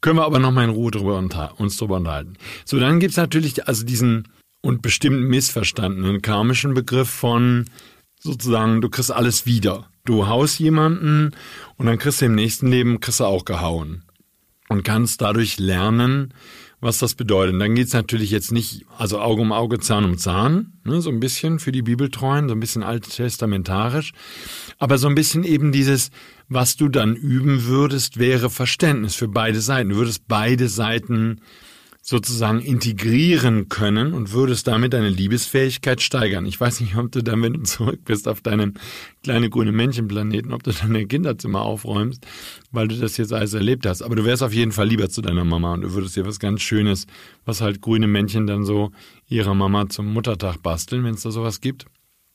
Können 0.00 0.18
wir 0.18 0.24
aber 0.24 0.38
noch 0.38 0.50
mal 0.50 0.64
in 0.64 0.70
Ruhe 0.70 0.90
drüber 0.90 1.18
uns 1.58 1.76
drüber 1.76 1.96
unterhalten. 1.96 2.36
So, 2.64 2.78
dann 2.78 3.00
gibt's 3.00 3.18
natürlich 3.18 3.68
also 3.68 3.84
diesen 3.84 4.28
und 4.62 4.80
bestimmt 4.80 5.28
missverstandenen 5.28 6.22
karmischen 6.22 6.72
Begriff 6.72 7.10
von 7.10 7.66
sozusagen, 8.18 8.80
du 8.80 8.88
kriegst 8.88 9.12
alles 9.12 9.44
wieder. 9.44 9.90
Du 10.06 10.26
haust 10.26 10.58
jemanden 10.58 11.32
und 11.76 11.84
dann 11.84 11.98
kriegst 11.98 12.22
du 12.22 12.24
im 12.24 12.34
nächsten 12.34 12.68
Leben 12.68 13.00
kriegst 13.00 13.20
du 13.20 13.24
auch 13.24 13.44
gehauen. 13.44 14.04
Und 14.70 14.84
kannst 14.84 15.20
dadurch 15.20 15.58
lernen, 15.58 16.32
was 16.80 16.98
das 16.98 17.14
bedeutet. 17.14 17.54
Und 17.54 17.60
dann 17.60 17.74
geht's 17.74 17.92
natürlich 17.92 18.30
jetzt 18.30 18.52
nicht, 18.52 18.86
also 18.96 19.20
Auge 19.20 19.42
um 19.42 19.52
Auge, 19.52 19.80
Zahn 19.80 20.04
um 20.04 20.18
Zahn, 20.18 20.74
ne, 20.84 21.00
so 21.00 21.10
ein 21.10 21.20
bisschen 21.20 21.58
für 21.58 21.72
die 21.72 21.82
Bibeltreuen, 21.82 22.48
so 22.48 22.54
ein 22.54 22.60
bisschen 22.60 22.82
alttestamentarisch, 22.82 24.12
aber 24.78 24.98
so 24.98 25.08
ein 25.08 25.14
bisschen 25.14 25.44
eben 25.44 25.72
dieses, 25.72 26.10
was 26.48 26.76
du 26.76 26.88
dann 26.88 27.16
üben 27.16 27.64
würdest, 27.64 28.18
wäre 28.18 28.50
Verständnis 28.50 29.14
für 29.14 29.28
beide 29.28 29.60
Seiten. 29.60 29.90
Du 29.90 29.96
würdest 29.96 30.28
beide 30.28 30.68
Seiten 30.68 31.40
sozusagen 32.08 32.60
integrieren 32.60 33.68
können 33.68 34.14
und 34.14 34.32
würdest 34.32 34.66
damit 34.66 34.94
deine 34.94 35.10
Liebesfähigkeit 35.10 36.00
steigern. 36.00 36.46
Ich 36.46 36.58
weiß 36.58 36.80
nicht, 36.80 36.96
ob 36.96 37.12
du 37.12 37.22
dann, 37.22 37.42
wenn 37.42 37.52
du 37.52 37.62
zurück 37.64 38.00
bist 38.06 38.28
auf 38.28 38.40
deinem 38.40 38.72
kleine 39.22 39.50
grüne 39.50 39.72
Männchenplaneten, 39.72 40.54
ob 40.54 40.62
du 40.62 40.72
dann 40.72 40.94
dein 40.94 41.06
Kinderzimmer 41.06 41.60
aufräumst, 41.60 42.26
weil 42.72 42.88
du 42.88 42.96
das 42.96 43.18
jetzt 43.18 43.34
alles 43.34 43.52
erlebt 43.52 43.84
hast. 43.84 44.00
Aber 44.00 44.16
du 44.16 44.24
wärst 44.24 44.42
auf 44.42 44.54
jeden 44.54 44.72
Fall 44.72 44.88
lieber 44.88 45.10
zu 45.10 45.20
deiner 45.20 45.44
Mama 45.44 45.74
und 45.74 45.82
du 45.82 45.92
würdest 45.92 46.16
dir 46.16 46.24
was 46.24 46.38
ganz 46.38 46.62
Schönes, 46.62 47.06
was 47.44 47.60
halt 47.60 47.82
grüne 47.82 48.06
Männchen 48.06 48.46
dann 48.46 48.64
so 48.64 48.90
ihrer 49.28 49.54
Mama 49.54 49.90
zum 49.90 50.10
Muttertag 50.10 50.62
basteln, 50.62 51.04
wenn 51.04 51.12
es 51.12 51.20
da 51.20 51.30
sowas 51.30 51.60
gibt 51.60 51.84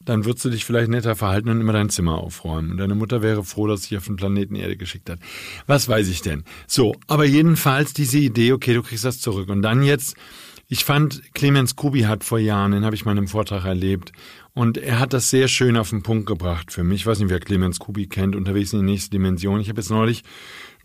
dann 0.06 0.26
würdest 0.26 0.46
du 0.46 0.50
dich 0.50 0.66
vielleicht 0.66 0.90
netter 0.90 1.16
verhalten 1.16 1.50
und 1.50 1.62
immer 1.62 1.74
dein 1.74 1.90
Zimmer 1.90 2.18
aufräumen. 2.18 2.72
Und 2.72 2.78
deine 2.78 2.96
Mutter 2.96 3.22
wäre 3.22 3.44
froh, 3.44 3.68
dass 3.68 3.84
sie 3.84 3.98
auf 3.98 4.06
den 4.06 4.16
Planeten 4.16 4.56
Erde 4.56 4.78
geschickt 4.78 5.10
hat. 5.10 5.20
Was 5.68 5.88
weiß 5.88 6.08
ich 6.10 6.22
denn? 6.22 6.44
So, 6.68 6.96
aber 7.08 7.26
jedenfalls 7.26 7.94
diese 7.94 8.20
Idee, 8.20 8.54
okay, 8.54 8.74
du 8.74 8.84
kriegst 8.84 9.06
das 9.06 9.20
zurück. 9.20 9.50
Und 9.50 9.62
dann 9.62 9.84
jetzt, 9.84 10.16
ich 10.68 10.84
fand, 10.84 11.22
Clemens 11.34 11.76
Kubi 11.76 12.02
hat 12.02 12.24
vor 12.24 12.40
Jahren, 12.40 12.72
den 12.72 12.86
habe 12.86 12.96
ich 12.96 13.06
mal 13.06 13.12
in 13.14 13.20
einem 13.20 13.28
Vortrag 13.28 13.66
erlebt, 13.66 14.12
und 14.56 14.78
er 14.78 15.00
hat 15.00 15.14
das 15.14 15.32
sehr 15.32 15.48
schön 15.48 15.78
auf 15.78 15.90
den 15.90 16.04
Punkt 16.04 16.28
gebracht 16.28 16.72
für 16.72 16.84
mich. 16.84 17.02
Ich 17.02 17.06
weiß 17.08 17.20
nicht, 17.20 17.30
wer 17.30 17.40
Clemens 17.40 17.80
Kubi 17.80 18.06
kennt, 18.06 18.36
unterwegs 18.36 18.72
in 18.72 18.80
die 18.80 18.92
nächste 18.92 19.10
Dimension. 19.10 19.60
Ich 19.60 19.70
habe 19.70 19.82
jetzt 19.82 19.90
neulich 19.90 20.24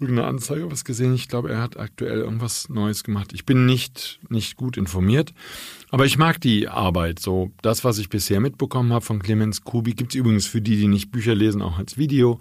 irgendeine 0.01 0.29
Anzeige 0.29 0.71
was 0.71 0.85
gesehen. 0.85 1.15
Ich 1.15 1.29
glaube, 1.29 1.51
er 1.51 1.61
hat 1.61 1.77
aktuell 1.77 2.19
irgendwas 2.19 2.69
Neues 2.69 3.05
gemacht. 3.05 3.33
Ich 3.33 3.45
bin 3.45 3.67
nicht, 3.67 4.21
nicht 4.29 4.57
gut 4.57 4.77
informiert, 4.77 5.35
aber 5.91 6.07
ich 6.07 6.19
mag 6.19 6.41
die 6.41 6.69
Arbeit. 6.69 7.19
So, 7.19 7.51
das, 7.63 7.85
was 7.85 7.99
ich 7.99 8.09
bisher 8.09 8.41
mitbekommen 8.41 8.93
habe 8.93 9.05
von 9.05 9.21
Clemens 9.21 9.65
Kubi, 9.65 9.95
gibt's 9.95 10.15
übrigens 10.15 10.47
für 10.47 10.61
die, 10.61 10.77
die 10.77 10.89
nicht 10.89 11.11
Bücher 11.11 11.35
lesen, 11.35 11.63
auch 11.63 11.79
als 11.79 11.99
Video. 11.99 12.41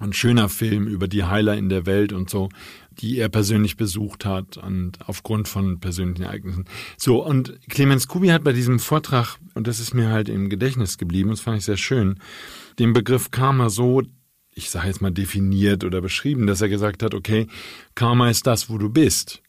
Ein 0.00 0.12
schöner 0.12 0.48
Film 0.48 0.88
über 0.88 1.06
die 1.06 1.24
Heiler 1.24 1.56
in 1.56 1.68
der 1.68 1.86
Welt 1.86 2.12
und 2.12 2.28
so, 2.28 2.48
die 2.90 3.18
er 3.18 3.28
persönlich 3.28 3.76
besucht 3.76 4.24
hat 4.24 4.56
und 4.56 4.98
aufgrund 5.06 5.46
von 5.46 5.78
persönlichen 5.78 6.24
Ereignissen. 6.24 6.64
So, 6.96 7.24
und 7.24 7.58
Clemens 7.68 8.08
Kubi 8.08 8.28
hat 8.28 8.42
bei 8.44 8.52
diesem 8.52 8.80
Vortrag, 8.80 9.38
und 9.54 9.68
das 9.68 9.78
ist 9.78 9.94
mir 9.94 10.08
halt 10.08 10.28
im 10.28 10.50
Gedächtnis 10.50 10.98
geblieben, 10.98 11.30
das 11.30 11.40
fand 11.40 11.58
ich 11.58 11.64
sehr 11.64 11.76
schön, 11.76 12.18
den 12.80 12.92
Begriff 12.92 13.30
Karma 13.30 13.70
so 13.70 14.02
ich 14.54 14.70
sage 14.70 14.88
jetzt 14.88 15.02
mal, 15.02 15.10
definiert 15.10 15.84
oder 15.84 16.00
beschrieben, 16.00 16.46
dass 16.46 16.60
er 16.60 16.68
gesagt 16.68 17.02
hat, 17.02 17.14
okay, 17.14 17.46
Karma 17.94 18.30
ist 18.30 18.46
das, 18.46 18.70
wo 18.70 18.78
du 18.78 18.88
bist. 18.88 19.42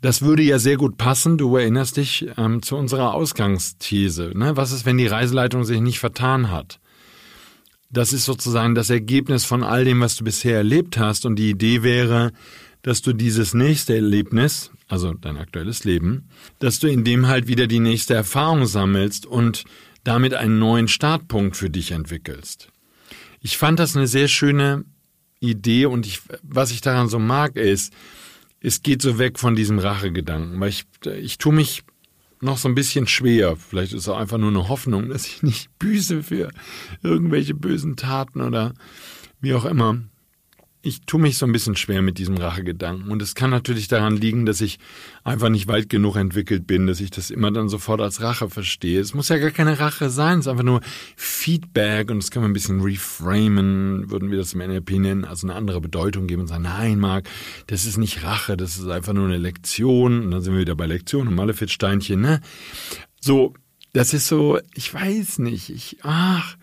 Das 0.00 0.22
würde 0.22 0.42
ja 0.42 0.58
sehr 0.58 0.76
gut 0.76 0.96
passen, 0.96 1.38
du 1.38 1.56
erinnerst 1.56 1.96
dich 1.96 2.26
ähm, 2.36 2.60
zu 2.62 2.76
unserer 2.76 3.14
Ausgangsthese. 3.14 4.32
Ne? 4.34 4.56
Was 4.56 4.72
ist, 4.72 4.84
wenn 4.84 4.98
die 4.98 5.06
Reiseleitung 5.06 5.64
sich 5.64 5.80
nicht 5.80 6.00
vertan 6.00 6.50
hat? 6.50 6.80
Das 7.88 8.12
ist 8.12 8.24
sozusagen 8.24 8.74
das 8.74 8.90
Ergebnis 8.90 9.44
von 9.44 9.62
all 9.62 9.84
dem, 9.84 10.00
was 10.00 10.16
du 10.16 10.24
bisher 10.24 10.56
erlebt 10.56 10.98
hast. 10.98 11.24
Und 11.24 11.36
die 11.36 11.50
Idee 11.50 11.84
wäre, 11.84 12.32
dass 12.82 13.02
du 13.02 13.12
dieses 13.12 13.54
nächste 13.54 13.94
Erlebnis, 13.94 14.72
also 14.88 15.12
dein 15.14 15.36
aktuelles 15.36 15.84
Leben, 15.84 16.28
dass 16.58 16.80
du 16.80 16.88
in 16.88 17.04
dem 17.04 17.28
halt 17.28 17.46
wieder 17.46 17.68
die 17.68 17.80
nächste 17.80 18.14
Erfahrung 18.14 18.66
sammelst 18.66 19.24
und 19.24 19.62
damit 20.02 20.34
einen 20.34 20.58
neuen 20.58 20.88
Startpunkt 20.88 21.56
für 21.56 21.70
dich 21.70 21.92
entwickelst. 21.92 22.71
Ich 23.42 23.58
fand 23.58 23.78
das 23.78 23.96
eine 23.96 24.06
sehr 24.06 24.28
schöne 24.28 24.84
Idee 25.40 25.86
und 25.86 26.06
ich, 26.06 26.20
was 26.42 26.70
ich 26.70 26.80
daran 26.80 27.08
so 27.08 27.18
mag, 27.18 27.56
ist, 27.56 27.92
es 28.60 28.82
geht 28.82 29.02
so 29.02 29.18
weg 29.18 29.40
von 29.40 29.56
diesem 29.56 29.80
Rachegedanken, 29.80 30.60
weil 30.60 30.68
ich, 30.68 30.84
ich 31.18 31.38
tue 31.38 31.52
mich 31.52 31.82
noch 32.40 32.56
so 32.56 32.68
ein 32.68 32.76
bisschen 32.76 33.08
schwer. 33.08 33.56
Vielleicht 33.56 33.92
ist 33.92 34.02
es 34.02 34.08
auch 34.08 34.18
einfach 34.18 34.38
nur 34.38 34.50
eine 34.50 34.68
Hoffnung, 34.68 35.08
dass 35.08 35.26
ich 35.26 35.42
nicht 35.42 35.68
büße 35.80 36.22
für 36.22 36.50
irgendwelche 37.02 37.54
bösen 37.54 37.96
Taten 37.96 38.40
oder 38.40 38.74
wie 39.40 39.54
auch 39.54 39.64
immer 39.64 40.00
ich 40.84 41.02
tue 41.02 41.20
mich 41.20 41.38
so 41.38 41.46
ein 41.46 41.52
bisschen 41.52 41.76
schwer 41.76 42.02
mit 42.02 42.18
diesem 42.18 42.36
Rachegedanken. 42.36 43.10
Und 43.10 43.22
es 43.22 43.36
kann 43.36 43.50
natürlich 43.50 43.86
daran 43.86 44.16
liegen, 44.16 44.46
dass 44.46 44.60
ich 44.60 44.80
einfach 45.22 45.48
nicht 45.48 45.68
weit 45.68 45.88
genug 45.88 46.16
entwickelt 46.16 46.66
bin, 46.66 46.88
dass 46.88 47.00
ich 47.00 47.10
das 47.12 47.30
immer 47.30 47.52
dann 47.52 47.68
sofort 47.68 48.00
als 48.00 48.20
Rache 48.20 48.50
verstehe. 48.50 49.00
Es 49.00 49.14
muss 49.14 49.28
ja 49.28 49.38
gar 49.38 49.52
keine 49.52 49.78
Rache 49.78 50.10
sein, 50.10 50.40
es 50.40 50.46
ist 50.46 50.50
einfach 50.50 50.64
nur 50.64 50.80
Feedback 51.14 52.10
und 52.10 52.18
das 52.18 52.32
kann 52.32 52.42
man 52.42 52.50
ein 52.50 52.54
bisschen 52.54 52.80
reframen, 52.80 54.10
würden 54.10 54.32
wir 54.32 54.38
das 54.38 54.54
im 54.54 54.58
NLP 54.58 54.90
nennen, 54.98 55.24
also 55.24 55.46
eine 55.46 55.54
andere 55.54 55.80
Bedeutung 55.80 56.26
geben 56.26 56.42
und 56.42 56.48
sagen, 56.48 56.64
nein, 56.64 56.98
Marc, 56.98 57.28
das 57.68 57.84
ist 57.84 57.96
nicht 57.96 58.24
Rache, 58.24 58.56
das 58.56 58.76
ist 58.76 58.88
einfach 58.88 59.12
nur 59.12 59.26
eine 59.26 59.38
Lektion. 59.38 60.24
Und 60.24 60.30
dann 60.32 60.42
sind 60.42 60.52
wir 60.52 60.60
wieder 60.62 60.74
bei 60.74 60.86
Lektion 60.86 61.28
und 61.28 61.36
Malefitsteinchen, 61.36 62.20
ne? 62.20 62.40
So, 63.20 63.54
das 63.92 64.14
ist 64.14 64.26
so, 64.26 64.58
ich 64.74 64.92
weiß 64.92 65.38
nicht, 65.38 65.70
ich, 65.70 65.98
ach, 66.02 66.56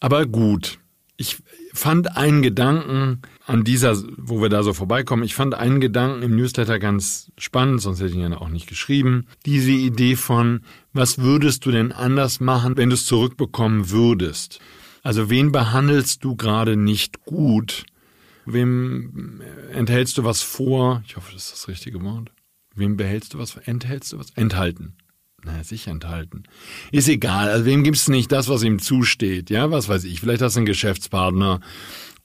aber 0.00 0.26
gut. 0.26 0.78
Ich 1.16 1.38
fand 1.72 2.16
einen 2.16 2.42
Gedanken, 2.42 3.22
an 3.46 3.62
dieser, 3.62 3.96
wo 4.16 4.42
wir 4.42 4.48
da 4.48 4.64
so 4.64 4.72
vorbeikommen, 4.72 5.22
ich 5.22 5.36
fand 5.36 5.54
einen 5.54 5.80
Gedanken 5.80 6.22
im 6.22 6.34
Newsletter 6.34 6.80
ganz 6.80 7.30
spannend, 7.38 7.80
sonst 7.80 8.00
hätte 8.00 8.10
ich 8.10 8.16
ihn 8.16 8.32
ja 8.32 8.38
auch 8.38 8.48
nicht 8.48 8.66
geschrieben. 8.66 9.26
Diese 9.46 9.70
Idee 9.70 10.16
von, 10.16 10.62
was 10.92 11.18
würdest 11.18 11.64
du 11.64 11.70
denn 11.70 11.92
anders 11.92 12.40
machen, 12.40 12.76
wenn 12.76 12.90
du 12.90 12.94
es 12.94 13.06
zurückbekommen 13.06 13.90
würdest? 13.90 14.58
Also 15.04 15.30
wen 15.30 15.52
behandelst 15.52 16.24
du 16.24 16.34
gerade 16.34 16.76
nicht 16.76 17.24
gut? 17.24 17.86
Wem 18.46 19.40
enthältst 19.72 20.18
du 20.18 20.24
was 20.24 20.42
vor? 20.42 21.04
Ich 21.06 21.16
hoffe, 21.16 21.32
das 21.32 21.44
ist 21.44 21.52
das 21.52 21.68
richtige 21.68 22.02
Wort. 22.02 22.32
Wem 22.74 22.96
behältst 22.96 23.34
du 23.34 23.38
was? 23.38 23.56
Enthältst 23.56 24.12
du 24.12 24.18
was? 24.18 24.30
Enthalten. 24.30 24.96
Naja, 25.44 25.62
sicher 25.62 25.92
enthalten. 25.92 26.42
Ist 26.90 27.08
egal. 27.08 27.48
Also 27.48 27.64
wem 27.64 27.84
gibst 27.84 28.08
du 28.08 28.12
nicht 28.12 28.32
das, 28.32 28.48
was 28.48 28.64
ihm 28.64 28.80
zusteht? 28.80 29.50
Ja, 29.50 29.70
was 29.70 29.88
weiß 29.88 30.02
ich. 30.02 30.20
Vielleicht 30.20 30.42
hast 30.42 30.56
du 30.56 30.60
einen 30.60 30.66
Geschäftspartner 30.66 31.60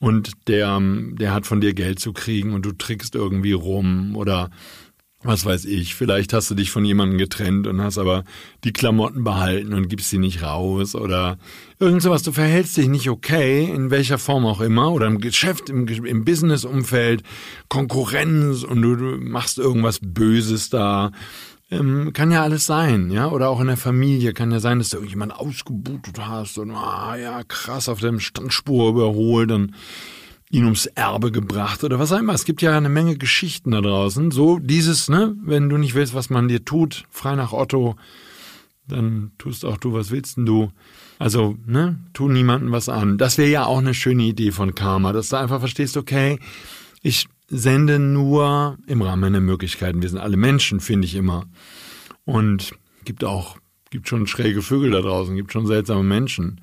und 0.02 0.32
der, 0.48 0.80
der 0.82 1.32
hat 1.32 1.46
von 1.46 1.60
dir 1.60 1.74
Geld 1.74 2.00
zu 2.00 2.12
kriegen 2.12 2.54
und 2.54 2.66
du 2.66 2.72
trickst 2.72 3.14
irgendwie 3.14 3.52
rum 3.52 4.16
oder 4.16 4.50
was 5.22 5.44
weiß 5.44 5.66
ich, 5.66 5.94
vielleicht 5.94 6.32
hast 6.32 6.50
du 6.50 6.56
dich 6.56 6.72
von 6.72 6.84
jemandem 6.84 7.18
getrennt 7.18 7.68
und 7.68 7.80
hast 7.80 7.98
aber 7.98 8.24
die 8.64 8.72
Klamotten 8.72 9.22
behalten 9.22 9.72
und 9.74 9.86
gibst 9.86 10.10
sie 10.10 10.18
nicht 10.18 10.42
raus 10.42 10.96
oder 10.96 11.38
irgend 11.78 12.02
sowas. 12.02 12.24
Du 12.24 12.32
verhältst 12.32 12.76
dich 12.76 12.88
nicht 12.88 13.08
okay, 13.08 13.64
in 13.72 13.92
welcher 13.92 14.18
Form 14.18 14.44
auch 14.44 14.60
immer, 14.60 14.90
oder 14.90 15.06
im 15.06 15.20
Geschäft, 15.20 15.70
im, 15.70 15.86
im 15.86 16.24
Businessumfeld, 16.24 17.22
Konkurrenz 17.68 18.64
und 18.64 18.82
du, 18.82 18.96
du 18.96 19.18
machst 19.18 19.58
irgendwas 19.58 20.00
Böses 20.02 20.68
da 20.68 21.12
ähm, 21.72 22.12
kann 22.12 22.30
ja 22.30 22.42
alles 22.42 22.66
sein, 22.66 23.10
ja, 23.10 23.30
oder 23.30 23.48
auch 23.48 23.60
in 23.60 23.66
der 23.66 23.78
Familie 23.78 24.34
kann 24.34 24.52
ja 24.52 24.60
sein, 24.60 24.78
dass 24.78 24.90
du 24.90 24.98
irgendjemand 24.98 25.34
ausgebutet 25.34 26.18
hast 26.20 26.58
und 26.58 26.72
ah 26.72 27.16
ja 27.16 27.42
krass 27.44 27.88
auf 27.88 28.00
der 28.00 28.18
Standspur 28.20 28.90
überholt 28.90 29.50
und 29.50 29.74
ihn 30.50 30.64
ums 30.64 30.84
Erbe 30.84 31.32
gebracht 31.32 31.82
oder 31.82 31.98
was 31.98 32.12
auch 32.12 32.18
immer. 32.18 32.34
Es 32.34 32.44
gibt 32.44 32.60
ja 32.60 32.76
eine 32.76 32.90
Menge 32.90 33.16
Geschichten 33.16 33.70
da 33.70 33.80
draußen. 33.80 34.30
So 34.32 34.58
dieses, 34.58 35.08
ne, 35.08 35.34
wenn 35.42 35.70
du 35.70 35.78
nicht 35.78 35.94
willst, 35.94 36.12
was 36.12 36.28
man 36.28 36.48
dir 36.48 36.62
tut, 36.62 37.04
frei 37.08 37.36
nach 37.36 37.54
Otto, 37.54 37.96
dann 38.86 39.32
tust 39.38 39.64
auch 39.64 39.78
du, 39.78 39.94
was 39.94 40.10
willst 40.10 40.36
denn 40.36 40.44
du? 40.44 40.70
Also, 41.18 41.56
ne, 41.64 42.00
tu 42.12 42.28
niemandem 42.28 42.70
was 42.70 42.90
an. 42.90 43.16
Das 43.16 43.38
wäre 43.38 43.48
ja 43.48 43.64
auch 43.64 43.78
eine 43.78 43.94
schöne 43.94 44.24
Idee 44.24 44.50
von 44.50 44.74
Karma, 44.74 45.14
dass 45.14 45.30
du 45.30 45.36
einfach 45.36 45.60
verstehst, 45.60 45.96
okay, 45.96 46.38
ich 47.00 47.28
sende 47.54 47.98
nur 47.98 48.78
im 48.86 49.02
Rahmen 49.02 49.20
meiner 49.20 49.40
Möglichkeiten. 49.40 50.00
Wir 50.00 50.08
sind 50.08 50.18
alle 50.18 50.38
Menschen, 50.38 50.80
finde 50.80 51.06
ich 51.06 51.14
immer. 51.14 51.44
Und 52.24 52.72
gibt 53.04 53.24
auch, 53.24 53.58
gibt 53.90 54.08
schon 54.08 54.26
schräge 54.26 54.62
Vögel 54.62 54.90
da 54.90 55.02
draußen, 55.02 55.36
gibt 55.36 55.52
schon 55.52 55.66
seltsame 55.66 56.02
Menschen. 56.02 56.62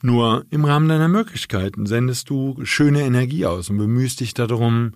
Nur 0.00 0.44
im 0.50 0.64
Rahmen 0.64 0.88
deiner 0.88 1.08
Möglichkeiten 1.08 1.86
sendest 1.86 2.30
du 2.30 2.56
schöne 2.62 3.02
Energie 3.02 3.46
aus 3.46 3.68
und 3.68 3.78
bemühst 3.78 4.20
dich 4.20 4.32
darum, 4.32 4.92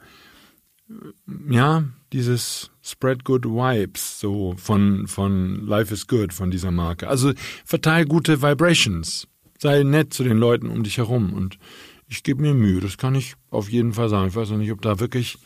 ja, 1.51 1.85
dieses 2.13 2.71
Spread 2.81 3.25
Good 3.25 3.47
Vibes, 3.47 4.21
so 4.21 4.55
von, 4.59 5.09
von 5.09 5.67
Life 5.67 5.93
is 5.93 6.07
Good, 6.07 6.33
von 6.33 6.53
dieser 6.53 6.71
Marke. 6.71 7.09
Also 7.09 7.33
verteil 7.65 8.05
gute 8.05 8.43
Vibrations. 8.43 9.27
Sei 9.59 9.83
nett 9.83 10.15
zu 10.15 10.23
den 10.23 10.39
Leuten 10.39 10.69
um 10.69 10.85
dich 10.85 10.99
herum 10.99 11.33
und 11.33 11.59
ich 12.13 12.23
gebe 12.23 12.43
mir 12.43 12.53
Mühe, 12.53 12.81
das 12.81 12.99
kann 12.99 13.15
ich 13.15 13.35
auf 13.51 13.71
jeden 13.71 13.95
Fall 13.95 14.11
sagen. 14.11 14.29
Ich 14.29 14.37
weiß 14.37 14.51
noch 14.51 14.59
nicht, 14.59 14.71
ob 14.71 14.83
da 14.83 15.01
wirklich 15.01 15.39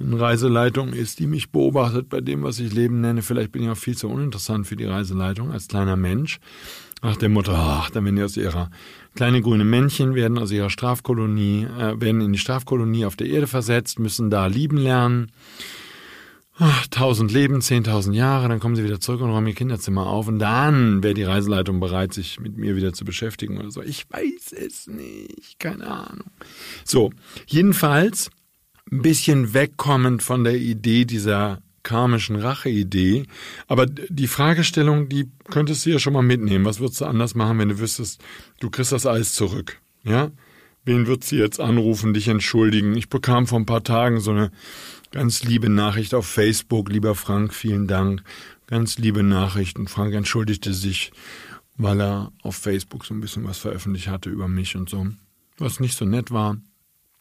eine 0.00 0.20
Reiseleitung 0.20 0.92
ist, 0.92 1.20
die 1.20 1.28
mich 1.28 1.50
beobachtet 1.50 2.08
bei 2.08 2.20
dem, 2.20 2.42
was 2.42 2.58
ich 2.58 2.72
Leben 2.72 3.00
nenne. 3.00 3.22
Vielleicht 3.22 3.52
bin 3.52 3.62
ich 3.62 3.70
auch 3.70 3.76
viel 3.76 3.96
zu 3.96 4.08
uninteressant 4.08 4.66
für 4.66 4.74
die 4.74 4.84
Reiseleitung 4.84 5.52
als 5.52 5.68
kleiner 5.68 5.96
Mensch. 5.96 6.40
Nach 7.02 7.16
dem 7.16 7.32
Motto, 7.32 7.52
ach, 7.52 7.90
dann 7.90 8.04
werden 8.04 8.16
die 8.16 8.22
aus 8.24 8.36
ihrer 8.36 8.70
kleine 9.14 9.40
grüne 9.40 9.64
Männchen 9.64 10.16
werden 10.16 10.38
aus 10.38 10.50
ihrer 10.50 10.70
Strafkolonie, 10.70 11.64
äh, 11.64 12.00
werden 12.00 12.20
in 12.20 12.32
die 12.32 12.38
Strafkolonie 12.38 13.04
auf 13.04 13.14
der 13.14 13.28
Erde 13.28 13.46
versetzt, 13.46 14.00
müssen 14.00 14.30
da 14.30 14.46
lieben 14.46 14.76
lernen. 14.76 15.30
Ach, 16.60 16.88
tausend 16.88 17.30
Leben, 17.30 17.60
zehntausend 17.60 18.16
Jahre, 18.16 18.48
dann 18.48 18.58
kommen 18.58 18.74
sie 18.74 18.82
wieder 18.82 18.98
zurück 18.98 19.20
und 19.20 19.30
räumen 19.30 19.46
ihr 19.46 19.54
Kinderzimmer 19.54 20.08
auf 20.08 20.26
und 20.26 20.40
dann 20.40 21.04
wäre 21.04 21.14
die 21.14 21.22
Reiseleitung 21.22 21.78
bereit, 21.78 22.12
sich 22.12 22.40
mit 22.40 22.56
mir 22.56 22.74
wieder 22.74 22.92
zu 22.92 23.04
beschäftigen 23.04 23.58
oder 23.58 23.70
so. 23.70 23.80
Ich 23.80 24.10
weiß 24.10 24.52
es 24.52 24.88
nicht, 24.88 25.60
keine 25.60 25.86
Ahnung. 25.86 26.30
So, 26.84 27.12
jedenfalls 27.46 28.30
ein 28.90 29.02
bisschen 29.02 29.54
wegkommend 29.54 30.24
von 30.24 30.42
der 30.42 30.56
Idee 30.56 31.04
dieser 31.04 31.62
karmischen 31.84 32.34
Rache-Idee. 32.34 33.26
Aber 33.68 33.86
die 33.86 34.26
Fragestellung, 34.26 35.08
die 35.08 35.30
könntest 35.48 35.86
du 35.86 35.90
ja 35.90 36.00
schon 36.00 36.12
mal 36.12 36.22
mitnehmen. 36.22 36.64
Was 36.64 36.80
würdest 36.80 37.00
du 37.00 37.04
anders 37.04 37.36
machen, 37.36 37.58
wenn 37.60 37.68
du 37.68 37.78
wüsstest, 37.78 38.20
du 38.58 38.68
kriegst 38.68 38.90
das 38.90 39.06
alles 39.06 39.32
zurück? 39.32 39.80
Ja? 40.02 40.32
Wen 40.84 41.06
würdest 41.06 41.32
du 41.32 41.36
jetzt 41.36 41.60
anrufen, 41.60 42.14
dich 42.14 42.28
entschuldigen? 42.28 42.96
Ich 42.96 43.08
bekam 43.08 43.46
vor 43.46 43.58
ein 43.58 43.66
paar 43.66 43.84
Tagen 43.84 44.20
so 44.20 44.30
eine 44.30 44.50
ganz 45.10 45.42
liebe 45.42 45.68
Nachricht 45.68 46.14
auf 46.14 46.26
Facebook. 46.26 46.90
Lieber 46.90 47.14
Frank, 47.14 47.54
vielen 47.54 47.86
Dank. 47.86 48.22
Ganz 48.66 48.98
liebe 48.98 49.22
Nachricht. 49.22 49.78
Und 49.78 49.88
Frank 49.88 50.14
entschuldigte 50.14 50.74
sich, 50.74 51.12
weil 51.76 52.00
er 52.00 52.32
auf 52.42 52.56
Facebook 52.56 53.04
so 53.04 53.14
ein 53.14 53.20
bisschen 53.20 53.44
was 53.44 53.58
veröffentlicht 53.58 54.08
hatte 54.08 54.30
über 54.30 54.48
mich 54.48 54.76
und 54.76 54.90
so. 54.90 55.06
Was 55.58 55.80
nicht 55.80 55.96
so 55.96 56.04
nett 56.04 56.30
war. 56.30 56.58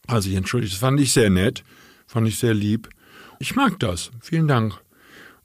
Also 0.08 0.30
ich 0.30 0.36
entschuldige, 0.36 0.72
das 0.72 0.80
fand 0.80 1.00
ich 1.00 1.12
sehr 1.12 1.30
nett, 1.30 1.64
fand 2.06 2.28
ich 2.28 2.38
sehr 2.38 2.54
lieb. 2.54 2.90
Ich 3.40 3.56
mag 3.56 3.80
das. 3.80 4.12
Vielen 4.22 4.48
Dank. 4.48 4.80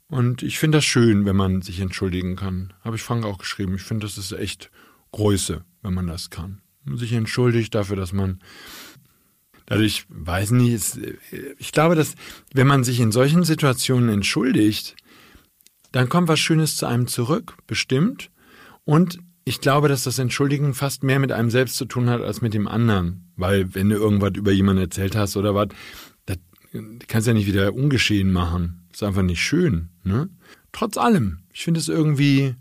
Und 0.07 0.43
ich 0.43 0.59
finde 0.59 0.77
das 0.77 0.85
schön, 0.85 1.25
wenn 1.25 1.35
man 1.35 1.61
sich 1.61 1.79
entschuldigen 1.79 2.35
kann. 2.35 2.73
Habe 2.81 2.95
ich 2.95 3.01
Frank 3.01 3.25
auch 3.25 3.37
geschrieben. 3.37 3.75
Ich 3.75 3.81
finde, 3.81 4.05
das 4.05 4.17
ist 4.17 4.31
echt 4.31 4.69
Größe, 5.11 5.63
wenn 5.81 5.93
man 5.93 6.07
das 6.07 6.29
kann. 6.29 6.61
Man 6.83 6.97
sich 6.97 7.13
entschuldigt 7.13 7.73
dafür, 7.73 7.95
dass 7.95 8.13
man 8.13 8.39
dadurch, 9.65 10.05
weiß 10.09 10.51
nicht, 10.51 10.99
ich 11.57 11.71
glaube, 11.71 11.95
dass 11.95 12.15
wenn 12.53 12.67
man 12.67 12.83
sich 12.83 12.99
in 12.99 13.11
solchen 13.11 13.43
Situationen 13.43 14.09
entschuldigt, 14.09 14.95
dann 15.91 16.09
kommt 16.09 16.27
was 16.27 16.39
Schönes 16.39 16.75
zu 16.75 16.85
einem 16.85 17.07
zurück, 17.07 17.55
bestimmt. 17.67 18.31
Und 18.83 19.19
ich 19.45 19.61
glaube, 19.61 19.87
dass 19.87 20.03
das 20.03 20.19
Entschuldigen 20.19 20.73
fast 20.73 21.03
mehr 21.03 21.19
mit 21.19 21.31
einem 21.31 21.49
selbst 21.49 21.75
zu 21.75 21.85
tun 21.85 22.09
hat 22.09 22.21
als 22.21 22.41
mit 22.41 22.53
dem 22.53 22.67
anderen. 22.67 23.31
Weil 23.35 23.73
wenn 23.75 23.89
du 23.89 23.95
irgendwas 23.95 24.31
über 24.35 24.51
jemanden 24.51 24.83
erzählt 24.83 25.15
hast 25.15 25.37
oder 25.37 25.53
was, 25.53 25.69
das 26.25 26.37
kannst 27.07 27.27
du 27.27 27.31
ja 27.31 27.37
nicht 27.37 27.47
wieder 27.47 27.73
ungeschehen 27.73 28.31
machen. 28.31 28.87
Das 28.89 29.01
ist 29.01 29.07
einfach 29.07 29.21
nicht 29.21 29.41
schön. 29.41 29.89
Ne? 30.03 30.29
Trotz 30.71 30.97
allem, 30.97 31.39
ich 31.53 31.63
finde 31.63 31.79
es 31.79 31.87
irgendwie, 31.87 32.55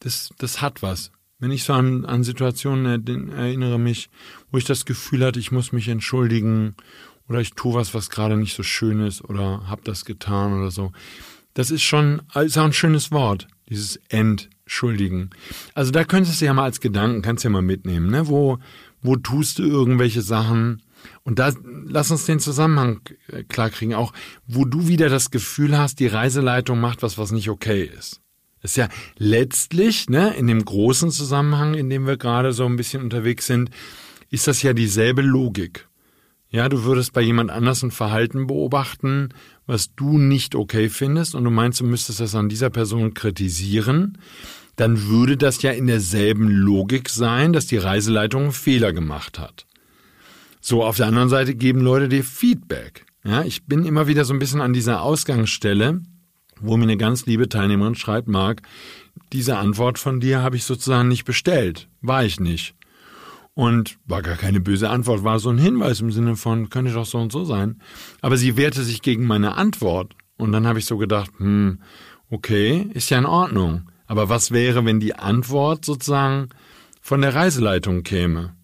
das, 0.00 0.30
das 0.38 0.60
hat 0.60 0.82
was. 0.82 1.10
Wenn 1.44 1.52
ich 1.52 1.64
so 1.64 1.74
an, 1.74 2.06
an 2.06 2.24
Situationen 2.24 3.30
erinnere 3.30 3.78
mich, 3.78 4.08
wo 4.50 4.56
ich 4.56 4.64
das 4.64 4.86
Gefühl 4.86 5.22
hatte, 5.22 5.38
ich 5.38 5.52
muss 5.52 5.72
mich 5.72 5.88
entschuldigen 5.88 6.74
oder 7.28 7.40
ich 7.42 7.52
tue 7.52 7.74
was, 7.74 7.92
was 7.92 8.08
gerade 8.08 8.38
nicht 8.38 8.56
so 8.56 8.62
schön 8.62 9.00
ist 9.00 9.22
oder 9.22 9.68
hab 9.68 9.84
das 9.84 10.06
getan 10.06 10.58
oder 10.58 10.70
so. 10.70 10.92
Das 11.52 11.70
ist 11.70 11.82
schon, 11.82 12.22
ist 12.34 12.56
auch 12.56 12.64
ein 12.64 12.72
schönes 12.72 13.12
Wort, 13.12 13.46
dieses 13.68 14.00
Entschuldigen. 14.08 15.28
Also 15.74 15.90
da 15.90 16.04
könntest 16.04 16.40
du 16.40 16.46
ja 16.46 16.54
mal 16.54 16.64
als 16.64 16.80
Gedanken, 16.80 17.20
kannst 17.20 17.44
du 17.44 17.48
ja 17.48 17.52
mal 17.52 17.60
mitnehmen, 17.60 18.10
ne? 18.10 18.26
Wo, 18.26 18.58
wo 19.02 19.16
tust 19.16 19.58
du 19.58 19.64
irgendwelche 19.64 20.22
Sachen? 20.22 20.80
Und 21.24 21.38
da 21.38 21.52
lass 21.84 22.10
uns 22.10 22.24
den 22.24 22.40
Zusammenhang 22.40 23.02
äh, 23.28 23.42
klarkriegen, 23.42 23.94
auch 23.94 24.14
wo 24.46 24.64
du 24.64 24.88
wieder 24.88 25.10
das 25.10 25.30
Gefühl 25.30 25.76
hast, 25.76 26.00
die 26.00 26.06
Reiseleitung 26.06 26.80
macht 26.80 27.02
was, 27.02 27.18
was 27.18 27.32
nicht 27.32 27.50
okay 27.50 27.84
ist. 27.84 28.23
Das 28.64 28.70
ist 28.72 28.76
ja 28.78 28.88
letztlich, 29.18 30.08
ne, 30.08 30.34
in 30.34 30.46
dem 30.46 30.64
großen 30.64 31.10
Zusammenhang, 31.10 31.74
in 31.74 31.90
dem 31.90 32.06
wir 32.06 32.16
gerade 32.16 32.54
so 32.54 32.64
ein 32.64 32.76
bisschen 32.76 33.02
unterwegs 33.02 33.46
sind, 33.46 33.68
ist 34.30 34.46
das 34.46 34.62
ja 34.62 34.72
dieselbe 34.72 35.20
Logik. 35.20 35.86
Ja, 36.48 36.70
du 36.70 36.84
würdest 36.84 37.12
bei 37.12 37.20
jemand 37.20 37.50
anders 37.50 37.82
ein 37.82 37.90
Verhalten 37.90 38.46
beobachten, 38.46 39.28
was 39.66 39.94
du 39.94 40.16
nicht 40.16 40.54
okay 40.54 40.88
findest 40.88 41.34
und 41.34 41.44
du 41.44 41.50
meinst, 41.50 41.80
du 41.80 41.84
müsstest 41.84 42.20
das 42.20 42.34
an 42.34 42.48
dieser 42.48 42.70
Person 42.70 43.12
kritisieren 43.12 44.16
dann 44.76 45.06
würde 45.06 45.36
das 45.36 45.62
ja 45.62 45.70
in 45.70 45.86
derselben 45.86 46.48
Logik 46.48 47.08
sein, 47.08 47.52
dass 47.52 47.66
die 47.66 47.76
Reiseleitung 47.76 48.44
einen 48.44 48.52
Fehler 48.52 48.92
gemacht 48.92 49.38
hat. 49.38 49.66
So, 50.60 50.82
auf 50.82 50.96
der 50.96 51.06
anderen 51.06 51.28
Seite 51.28 51.54
geben 51.54 51.80
Leute 51.80 52.08
dir 52.08 52.24
Feedback. 52.24 53.04
Ja, 53.24 53.44
ich 53.44 53.66
bin 53.66 53.84
immer 53.84 54.06
wieder 54.06 54.24
so 54.24 54.32
ein 54.32 54.38
bisschen 54.38 54.60
an 54.60 54.72
dieser 54.72 55.02
Ausgangsstelle, 55.02 56.02
wo 56.60 56.76
mir 56.76 56.84
eine 56.84 56.96
ganz 56.96 57.26
liebe 57.26 57.48
Teilnehmerin 57.48 57.94
schreibt, 57.94 58.28
Marc, 58.28 58.62
diese 59.32 59.56
Antwort 59.56 59.98
von 59.98 60.20
dir 60.20 60.42
habe 60.42 60.56
ich 60.56 60.64
sozusagen 60.64 61.08
nicht 61.08 61.24
bestellt. 61.24 61.88
War 62.00 62.24
ich 62.24 62.40
nicht. 62.40 62.74
Und 63.54 63.98
war 64.06 64.22
gar 64.22 64.36
keine 64.36 64.60
böse 64.60 64.90
Antwort, 64.90 65.22
war 65.22 65.38
so 65.38 65.50
ein 65.50 65.58
Hinweis 65.58 66.00
im 66.00 66.10
Sinne 66.10 66.34
von, 66.34 66.70
könnte 66.70 66.92
doch 66.92 67.06
so 67.06 67.18
und 67.18 67.30
so 67.30 67.44
sein. 67.44 67.80
Aber 68.20 68.36
sie 68.36 68.56
wehrte 68.56 68.82
sich 68.82 69.00
gegen 69.00 69.26
meine 69.26 69.56
Antwort. 69.56 70.14
Und 70.36 70.50
dann 70.52 70.66
habe 70.66 70.80
ich 70.80 70.86
so 70.86 70.96
gedacht, 70.98 71.30
hm, 71.38 71.80
okay, 72.30 72.88
ist 72.94 73.10
ja 73.10 73.18
in 73.18 73.26
Ordnung. 73.26 73.90
Aber 74.06 74.28
was 74.28 74.50
wäre, 74.50 74.84
wenn 74.84 74.98
die 74.98 75.14
Antwort 75.14 75.84
sozusagen 75.84 76.48
von 77.00 77.20
der 77.20 77.34
Reiseleitung 77.34 78.02
käme? 78.02 78.54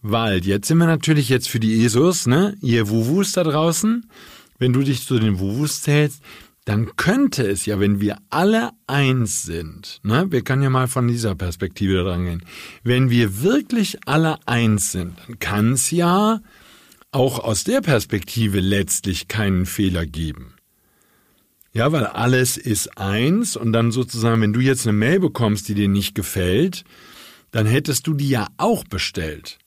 Weil 0.00 0.44
jetzt 0.44 0.68
sind 0.68 0.78
wir 0.78 0.86
natürlich 0.86 1.28
jetzt 1.28 1.48
für 1.48 1.60
die 1.60 1.84
ESOs, 1.84 2.26
ne, 2.26 2.56
ihr 2.60 2.88
Wuwus 2.88 3.32
da 3.32 3.44
draußen. 3.44 4.10
Wenn 4.58 4.72
du 4.72 4.82
dich 4.82 5.06
zu 5.06 5.18
den 5.18 5.38
Wuwus 5.38 5.82
zählst, 5.82 6.22
dann 6.64 6.94
könnte 6.96 7.44
es 7.44 7.66
ja, 7.66 7.80
wenn 7.80 8.00
wir 8.00 8.18
alle 8.30 8.70
eins 8.86 9.42
sind, 9.42 10.00
ne, 10.04 10.26
wir 10.30 10.42
können 10.42 10.62
ja 10.62 10.70
mal 10.70 10.88
von 10.88 11.08
dieser 11.08 11.34
Perspektive 11.34 12.04
dran 12.04 12.24
gehen, 12.24 12.44
wenn 12.84 13.10
wir 13.10 13.42
wirklich 13.42 13.98
alle 14.06 14.36
eins 14.46 14.92
sind, 14.92 15.18
dann 15.26 15.38
kann 15.40 15.72
es 15.72 15.90
ja 15.90 16.40
auch 17.10 17.40
aus 17.40 17.64
der 17.64 17.80
Perspektive 17.80 18.60
letztlich 18.60 19.28
keinen 19.28 19.66
Fehler 19.66 20.06
geben. 20.06 20.54
Ja, 21.74 21.90
weil 21.90 22.04
alles 22.04 22.56
ist 22.58 22.98
eins 22.98 23.56
und 23.56 23.72
dann 23.72 23.92
sozusagen, 23.92 24.42
wenn 24.42 24.52
du 24.52 24.60
jetzt 24.60 24.86
eine 24.86 24.96
Mail 24.96 25.20
bekommst, 25.20 25.68
die 25.68 25.74
dir 25.74 25.88
nicht 25.88 26.14
gefällt, 26.14 26.84
dann 27.50 27.66
hättest 27.66 28.06
du 28.06 28.14
die 28.14 28.28
ja 28.28 28.46
auch 28.56 28.84
bestellt. 28.84 29.58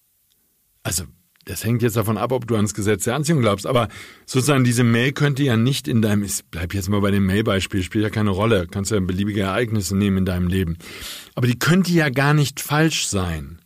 Also, 0.84 1.06
das 1.46 1.64
hängt 1.64 1.84
jetzt 1.84 1.96
davon 1.96 2.18
ab, 2.18 2.32
ob 2.32 2.48
du 2.48 2.56
ans 2.56 2.74
Gesetz 2.74 3.04
der 3.04 3.16
Anziehung 3.16 3.40
glaubst, 3.42 3.68
aber 3.68 3.88
sozusagen 4.26 4.64
diese 4.64 4.84
Mail 4.84 5.12
könnte 5.12 5.44
ja 5.44 5.58
nicht 5.58 5.88
in 5.88 6.02
deinem, 6.02 6.24
ich 6.24 6.42
bleib 6.50 6.74
jetzt 6.74 6.90
mal 6.90 7.02
bei 7.02 7.12
dem 7.12 7.26
Mail-Beispiel, 7.26 7.84
spielt 7.84 8.04
ja 8.04 8.10
keine 8.10 8.32
Rolle, 8.32 8.68
kannst 8.70 8.92
ja 8.92 9.00
beliebige 9.00 9.42
Ereignisse 9.42 9.96
nehmen 9.96 10.18
in 10.18 10.26
deinem 10.26 10.48
Leben. 10.48 10.78
Aber 11.36 11.46
die 11.46 11.60
könnte 11.60 11.92
ja 11.92 12.10
gar 12.10 12.34
nicht 12.34 12.60
falsch 12.60 13.08
sein. 13.08 13.60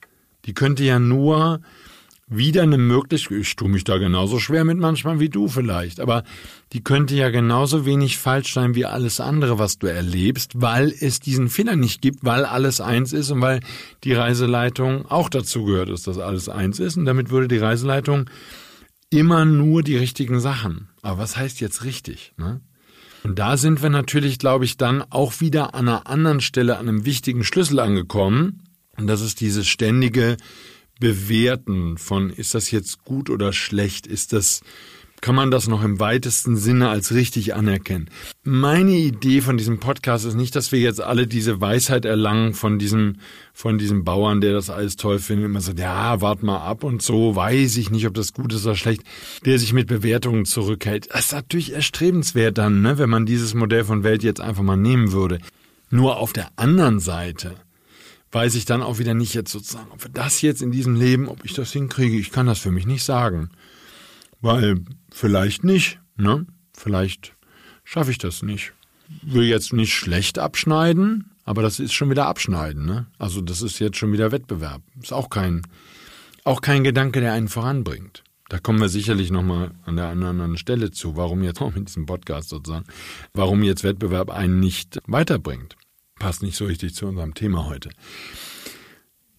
Die 0.45 0.53
könnte 0.53 0.83
ja 0.83 0.99
nur 0.99 1.61
wieder 2.29 2.63
eine 2.63 2.77
Möglichkeit, 2.77 3.39
ich 3.39 3.55
tue 3.55 3.69
mich 3.69 3.83
da 3.83 3.97
genauso 3.97 4.39
schwer 4.39 4.63
mit 4.63 4.77
manchmal 4.77 5.19
wie 5.19 5.29
du 5.29 5.47
vielleicht, 5.47 5.99
aber 5.99 6.23
die 6.73 6.83
könnte 6.83 7.15
ja 7.15 7.29
genauso 7.29 7.85
wenig 7.85 8.17
falsch 8.17 8.53
sein 8.53 8.75
wie 8.75 8.85
alles 8.85 9.19
andere, 9.19 9.57
was 9.57 9.79
du 9.79 9.87
erlebst, 9.87 10.53
weil 10.55 10.93
es 10.99 11.19
diesen 11.19 11.49
Fehler 11.49 11.75
nicht 11.75 12.01
gibt, 12.01 12.23
weil 12.23 12.45
alles 12.45 12.81
eins 12.81 13.13
ist 13.13 13.31
und 13.31 13.41
weil 13.41 13.61
die 14.03 14.13
Reiseleitung 14.13 15.05
auch 15.07 15.29
dazu 15.29 15.65
gehört 15.65 15.89
dass 15.89 16.19
alles 16.19 16.49
eins 16.49 16.79
ist 16.79 16.97
und 16.97 17.05
damit 17.05 17.31
würde 17.31 17.47
die 17.47 17.57
Reiseleitung 17.57 18.29
immer 19.09 19.45
nur 19.45 19.81
die 19.81 19.97
richtigen 19.97 20.39
Sachen. 20.39 20.89
Aber 21.01 21.19
was 21.19 21.35
heißt 21.35 21.59
jetzt 21.61 21.83
richtig? 21.83 22.33
Ne? 22.37 22.61
Und 23.23 23.39
da 23.39 23.57
sind 23.57 23.81
wir 23.81 23.89
natürlich, 23.89 24.39
glaube 24.39 24.65
ich, 24.65 24.77
dann 24.77 25.03
auch 25.09 25.39
wieder 25.39 25.75
an 25.75 25.87
einer 25.87 26.07
anderen 26.07 26.41
Stelle 26.41 26.77
an 26.77 26.87
einem 26.87 27.05
wichtigen 27.05 27.43
Schlüssel 27.43 27.79
angekommen. 27.79 28.63
Und 28.97 29.07
das 29.07 29.21
ist 29.21 29.41
dieses 29.41 29.67
ständige 29.67 30.37
Bewerten 30.99 31.97
von, 31.97 32.29
ist 32.29 32.53
das 32.55 32.71
jetzt 32.71 33.03
gut 33.03 33.29
oder 33.29 33.53
schlecht, 33.53 34.07
ist 34.07 34.33
das 34.33 34.61
kann 35.21 35.35
man 35.35 35.51
das 35.51 35.67
noch 35.67 35.83
im 35.83 35.99
weitesten 35.99 36.55
Sinne 36.55 36.89
als 36.89 37.13
richtig 37.13 37.53
anerkennen. 37.53 38.09
Meine 38.43 38.93
Idee 38.93 39.41
von 39.41 39.57
diesem 39.57 39.79
Podcast 39.79 40.25
ist 40.25 40.35
nicht, 40.35 40.55
dass 40.55 40.71
wir 40.71 40.79
jetzt 40.79 41.01
alle 41.01 41.27
diese 41.27 41.59
Weisheit 41.59 42.05
erlangen 42.05 42.53
von 42.53 42.79
diesem, 42.79 43.17
von 43.53 43.77
diesem 43.77 44.03
Bauern, 44.03 44.41
der 44.41 44.53
das 44.53 44.69
alles 44.69 44.95
toll 44.95 45.19
findet, 45.19 45.45
immer 45.45 45.61
sagt, 45.61 45.79
ja, 45.79 46.21
wart 46.21 46.43
mal 46.43 46.59
ab 46.59 46.83
und 46.83 47.01
so, 47.01 47.35
weiß 47.35 47.77
ich 47.77 47.91
nicht, 47.91 48.07
ob 48.07 48.13
das 48.13 48.33
gut 48.33 48.53
ist 48.53 48.65
oder 48.65 48.75
schlecht, 48.75 49.01
der 49.45 49.59
sich 49.59 49.73
mit 49.73 49.87
Bewertungen 49.87 50.45
zurückhält. 50.45 51.09
Das 51.11 51.25
ist 51.25 51.33
natürlich 51.33 51.73
erstrebenswert 51.73 52.57
dann, 52.57 52.81
ne, 52.81 52.97
wenn 52.97 53.09
man 53.09 53.25
dieses 53.25 53.53
Modell 53.53 53.83
von 53.83 54.03
Welt 54.03 54.23
jetzt 54.23 54.41
einfach 54.41 54.63
mal 54.63 54.77
nehmen 54.77 55.11
würde. 55.11 55.39
Nur 55.89 56.17
auf 56.17 56.33
der 56.33 56.49
anderen 56.55 56.99
Seite 56.99 57.55
weiß 58.31 58.55
ich 58.55 58.65
dann 58.65 58.81
auch 58.81 58.99
wieder 58.99 59.13
nicht 59.13 59.33
jetzt 59.33 59.51
sozusagen, 59.51 59.91
ob 59.91 60.03
wir 60.03 60.11
das 60.11 60.41
jetzt 60.41 60.61
in 60.61 60.71
diesem 60.71 60.95
Leben, 60.95 61.27
ob 61.27 61.45
ich 61.45 61.53
das 61.53 61.71
hinkriege, 61.71 62.17
ich 62.17 62.31
kann 62.31 62.45
das 62.45 62.59
für 62.59 62.71
mich 62.71 62.85
nicht 62.85 63.03
sagen. 63.03 63.49
Weil 64.41 64.81
vielleicht 65.11 65.63
nicht, 65.63 65.99
ne? 66.15 66.45
Vielleicht 66.73 67.35
schaffe 67.83 68.11
ich 68.11 68.17
das 68.17 68.41
nicht. 68.41 68.73
Will 69.23 69.45
jetzt 69.45 69.73
nicht 69.73 69.93
schlecht 69.93 70.37
abschneiden, 70.37 71.31
aber 71.43 71.63
das 71.63 71.79
ist 71.79 71.93
schon 71.93 72.11
wieder 72.11 72.27
Abschneiden, 72.27 72.85
ne? 72.85 73.07
Also 73.17 73.41
das 73.41 73.61
ist 73.61 73.79
jetzt 73.79 73.97
schon 73.97 74.13
wieder 74.13 74.31
Wettbewerb. 74.31 74.83
Ist 75.01 75.13
auch 75.13 75.29
kein, 75.29 75.63
auch 76.43 76.61
kein 76.61 76.83
Gedanke, 76.83 77.19
der 77.19 77.33
einen 77.33 77.47
voranbringt. 77.47 78.23
Da 78.49 78.59
kommen 78.59 78.79
wir 78.79 78.89
sicherlich 78.89 79.29
nochmal 79.29 79.71
an 79.85 79.95
der 79.95 80.07
anderen 80.07 80.57
Stelle 80.57 80.89
zu, 80.91 81.15
warum 81.15 81.43
jetzt 81.43 81.61
auch 81.61 81.73
mit 81.73 81.87
diesem 81.87 82.05
Podcast 82.05 82.49
sozusagen, 82.49 82.85
warum 83.33 83.61
jetzt 83.61 83.83
Wettbewerb 83.83 84.31
einen 84.31 84.59
nicht 84.59 84.99
weiterbringt. 85.05 85.75
Passt 86.19 86.43
nicht 86.43 86.57
so 86.57 86.65
richtig 86.65 86.93
zu 86.93 87.07
unserem 87.07 87.33
Thema 87.33 87.65
heute. 87.65 87.89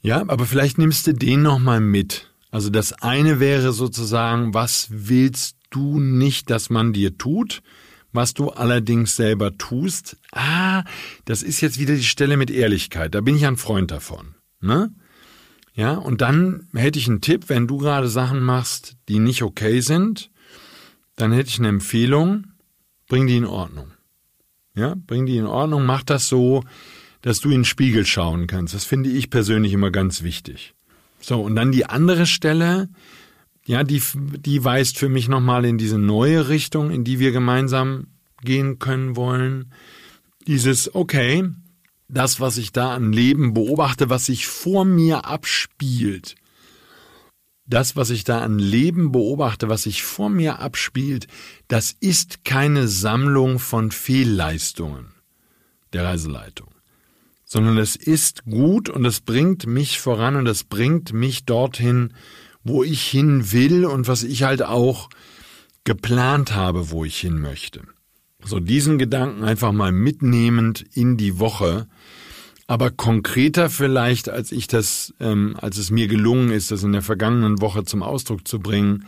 Ja, 0.02 0.22
aber 0.26 0.46
vielleicht 0.46 0.78
nimmst 0.78 1.06
du 1.06 1.12
den 1.12 1.42
nochmal 1.42 1.80
mit. 1.80 2.30
Also 2.50 2.70
das 2.70 2.92
eine 2.94 3.38
wäre 3.38 3.72
sozusagen, 3.72 4.54
was 4.54 4.88
willst 4.90 5.56
du 5.68 6.00
nicht, 6.00 6.50
dass 6.50 6.70
man 6.70 6.92
dir 6.92 7.16
tut? 7.16 7.62
Was 8.12 8.34
du 8.34 8.50
allerdings 8.50 9.14
selber 9.14 9.56
tust, 9.56 10.16
ah, 10.32 10.82
das 11.26 11.44
ist 11.44 11.60
jetzt 11.60 11.78
wieder 11.78 11.94
die 11.94 12.02
Stelle 12.02 12.36
mit 12.36 12.50
Ehrlichkeit. 12.50 13.14
Da 13.14 13.20
bin 13.20 13.36
ich 13.36 13.46
ein 13.46 13.56
Freund 13.56 13.92
davon. 13.92 14.34
Ne? 14.60 14.92
Ja, 15.74 15.94
und 15.94 16.20
dann 16.20 16.66
hätte 16.74 16.98
ich 16.98 17.08
einen 17.08 17.20
Tipp, 17.20 17.44
wenn 17.48 17.68
du 17.68 17.78
gerade 17.78 18.08
Sachen 18.08 18.40
machst, 18.40 18.96
die 19.08 19.20
nicht 19.20 19.42
okay 19.42 19.80
sind, 19.80 20.30
dann 21.14 21.30
hätte 21.30 21.50
ich 21.50 21.58
eine 21.58 21.68
Empfehlung, 21.68 22.48
bring 23.06 23.28
die 23.28 23.36
in 23.36 23.44
Ordnung. 23.44 23.92
Ja, 24.74 24.94
bring 24.94 25.26
die 25.26 25.36
in 25.36 25.46
Ordnung, 25.46 25.84
mach 25.84 26.02
das 26.02 26.28
so, 26.28 26.62
dass 27.22 27.40
du 27.40 27.48
in 27.48 27.60
den 27.60 27.64
Spiegel 27.64 28.06
schauen 28.06 28.46
kannst. 28.46 28.74
Das 28.74 28.84
finde 28.84 29.10
ich 29.10 29.30
persönlich 29.30 29.72
immer 29.72 29.90
ganz 29.90 30.22
wichtig. 30.22 30.74
So, 31.20 31.40
und 31.42 31.54
dann 31.54 31.72
die 31.72 31.86
andere 31.86 32.26
Stelle, 32.26 32.88
ja, 33.66 33.84
die, 33.84 34.02
die 34.14 34.64
weist 34.64 34.98
für 34.98 35.08
mich 35.08 35.28
nochmal 35.28 35.64
in 35.64 35.76
diese 35.76 35.98
neue 35.98 36.48
Richtung, 36.48 36.90
in 36.90 37.04
die 37.04 37.18
wir 37.18 37.32
gemeinsam 37.32 38.06
gehen 38.42 38.78
können 38.78 39.16
wollen. 39.16 39.72
Dieses, 40.46 40.94
okay, 40.94 41.44
das, 42.08 42.40
was 42.40 42.56
ich 42.56 42.72
da 42.72 42.94
an 42.94 43.12
Leben 43.12 43.54
beobachte, 43.54 44.08
was 44.08 44.26
sich 44.26 44.46
vor 44.46 44.84
mir 44.84 45.26
abspielt, 45.26 46.36
das, 47.70 47.96
was 47.96 48.10
ich 48.10 48.24
da 48.24 48.40
an 48.40 48.58
Leben 48.58 49.12
beobachte, 49.12 49.68
was 49.68 49.84
sich 49.84 50.02
vor 50.02 50.28
mir 50.28 50.58
abspielt, 50.58 51.26
das 51.68 51.96
ist 52.00 52.44
keine 52.44 52.88
Sammlung 52.88 53.58
von 53.58 53.90
Fehlleistungen 53.90 55.12
der 55.92 56.04
Reiseleitung 56.04 56.68
sondern 57.52 57.78
es 57.78 57.96
ist 57.96 58.44
gut 58.44 58.88
und 58.88 59.04
es 59.04 59.22
bringt 59.22 59.66
mich 59.66 59.98
voran 59.98 60.36
und 60.36 60.46
es 60.46 60.62
bringt 60.62 61.12
mich 61.12 61.46
dorthin, 61.46 62.14
wo 62.62 62.84
ich 62.84 63.02
hin 63.02 63.50
will 63.50 63.84
und 63.86 64.06
was 64.06 64.22
ich 64.22 64.44
halt 64.44 64.62
auch 64.62 65.10
geplant 65.82 66.54
habe, 66.54 66.92
wo 66.92 67.04
ich 67.04 67.18
hin 67.18 67.40
möchte. 67.40 67.82
So 68.44 68.60
diesen 68.60 68.98
Gedanken 68.98 69.42
einfach 69.42 69.72
mal 69.72 69.90
mitnehmend 69.90 70.84
in 70.94 71.16
die 71.16 71.40
Woche, 71.40 71.88
aber 72.70 72.92
konkreter 72.92 73.68
vielleicht, 73.68 74.28
als 74.28 74.52
ich 74.52 74.68
das, 74.68 75.12
ähm, 75.18 75.56
als 75.60 75.76
es 75.76 75.90
mir 75.90 76.06
gelungen 76.06 76.52
ist, 76.52 76.70
das 76.70 76.84
in 76.84 76.92
der 76.92 77.02
vergangenen 77.02 77.60
Woche 77.60 77.82
zum 77.82 78.04
Ausdruck 78.04 78.46
zu 78.46 78.60
bringen, 78.60 79.06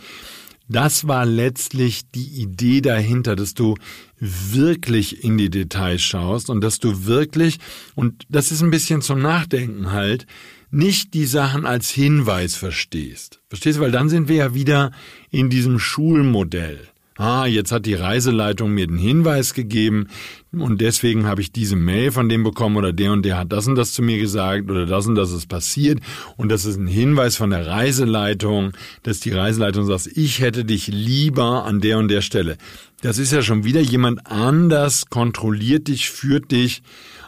das 0.68 1.06
war 1.06 1.24
letztlich 1.24 2.10
die 2.10 2.42
Idee 2.42 2.80
dahinter, 2.80 3.36
dass 3.36 3.54
du 3.54 3.76
wirklich 4.18 5.22
in 5.22 5.38
die 5.38 5.48
Details 5.48 6.02
schaust 6.02 6.50
und 6.50 6.60
dass 6.60 6.80
du 6.80 7.06
wirklich, 7.06 7.60
und 7.94 8.26
das 8.28 8.50
ist 8.50 8.62
ein 8.62 8.72
bisschen 8.72 9.00
zum 9.00 9.22
Nachdenken 9.22 9.92
halt, 9.92 10.26
nicht 10.72 11.14
die 11.14 11.26
Sachen 11.26 11.64
als 11.64 11.88
Hinweis 11.88 12.56
verstehst. 12.56 13.38
Verstehst 13.48 13.78
du? 13.78 13.82
Weil 13.82 13.92
dann 13.92 14.08
sind 14.08 14.26
wir 14.26 14.36
ja 14.36 14.54
wieder 14.54 14.90
in 15.30 15.50
diesem 15.50 15.78
Schulmodell 15.78 16.88
ah, 17.16 17.46
jetzt 17.46 17.72
hat 17.72 17.86
die 17.86 17.94
Reiseleitung 17.94 18.72
mir 18.72 18.86
den 18.86 18.98
Hinweis 18.98 19.54
gegeben 19.54 20.08
und 20.52 20.80
deswegen 20.80 21.26
habe 21.26 21.40
ich 21.40 21.52
diese 21.52 21.76
Mail 21.76 22.12
von 22.12 22.28
dem 22.28 22.42
bekommen 22.42 22.76
oder 22.76 22.92
der 22.92 23.12
und 23.12 23.22
der 23.24 23.38
hat 23.38 23.52
das 23.52 23.66
und 23.66 23.74
das 23.74 23.92
zu 23.92 24.02
mir 24.02 24.18
gesagt 24.18 24.70
oder 24.70 24.86
das 24.86 25.06
und 25.06 25.14
das 25.14 25.30
ist 25.30 25.48
passiert. 25.48 26.00
Und 26.36 26.50
das 26.50 26.64
ist 26.64 26.78
ein 26.78 26.86
Hinweis 26.86 27.36
von 27.36 27.50
der 27.50 27.66
Reiseleitung, 27.66 28.72
dass 29.02 29.20
die 29.20 29.30
Reiseleitung 29.30 29.86
sagt, 29.86 30.08
ich 30.16 30.40
hätte 30.40 30.64
dich 30.64 30.88
lieber 30.88 31.64
an 31.64 31.80
der 31.80 31.98
und 31.98 32.08
der 32.08 32.20
Stelle. 32.20 32.58
Das 33.00 33.18
ist 33.18 33.32
ja 33.32 33.42
schon 33.42 33.64
wieder 33.64 33.80
jemand 33.80 34.26
anders 34.26 35.06
kontrolliert 35.06 35.88
dich, 35.88 36.10
führt 36.10 36.50
dich. 36.50 36.82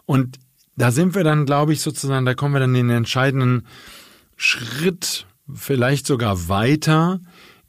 Und 0.06 0.38
da 0.76 0.90
sind 0.90 1.14
wir 1.14 1.24
dann, 1.24 1.46
glaube 1.46 1.72
ich, 1.72 1.80
sozusagen, 1.80 2.26
da 2.26 2.34
kommen 2.34 2.54
wir 2.54 2.60
dann 2.60 2.74
in 2.74 2.88
den 2.88 2.98
entscheidenden 2.98 3.66
Schritt, 4.36 5.26
vielleicht 5.52 6.06
sogar 6.06 6.48
weiter, 6.48 7.20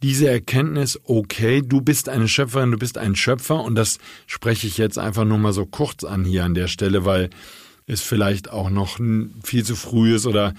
diese 0.03 0.29
Erkenntnis, 0.29 0.99
okay, 1.03 1.61
du 1.65 1.81
bist 1.81 2.09
eine 2.09 2.27
Schöpferin, 2.27 2.71
du 2.71 2.77
bist 2.77 2.97
ein 2.97 3.15
Schöpfer. 3.15 3.63
Und 3.63 3.75
das 3.75 3.97
spreche 4.27 4.67
ich 4.67 4.77
jetzt 4.77 4.97
einfach 4.97 5.25
nur 5.25 5.37
mal 5.37 5.53
so 5.53 5.65
kurz 5.65 6.03
an 6.03 6.25
hier 6.25 6.45
an 6.45 6.53
der 6.53 6.67
Stelle, 6.67 7.05
weil 7.05 7.29
es 7.87 8.01
vielleicht 8.01 8.51
auch 8.51 8.69
noch 8.69 8.99
viel 9.43 9.63
zu 9.63 9.75
früh 9.75 10.15
ist 10.15 10.25
oder 10.25 10.53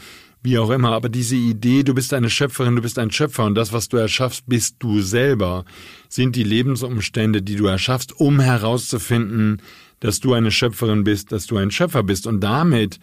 wie 0.46 0.58
auch 0.58 0.70
immer, 0.70 0.92
aber 0.92 1.08
diese 1.08 1.34
Idee, 1.34 1.82
du 1.82 1.92
bist 1.92 2.14
eine 2.14 2.30
Schöpferin, 2.30 2.76
du 2.76 2.82
bist 2.82 3.00
ein 3.00 3.10
Schöpfer 3.10 3.44
und 3.44 3.56
das, 3.56 3.72
was 3.72 3.88
du 3.88 3.96
erschaffst, 3.96 4.44
bist 4.46 4.76
du 4.78 5.00
selber, 5.00 5.64
sind 6.08 6.36
die 6.36 6.44
Lebensumstände, 6.44 7.42
die 7.42 7.56
du 7.56 7.66
erschaffst, 7.66 8.12
um 8.20 8.38
herauszufinden, 8.38 9.60
dass 9.98 10.20
du 10.20 10.34
eine 10.34 10.52
Schöpferin 10.52 11.02
bist, 11.02 11.32
dass 11.32 11.46
du 11.46 11.56
ein 11.56 11.72
Schöpfer 11.72 12.04
bist. 12.04 12.28
Und 12.28 12.40
damit 12.40 13.00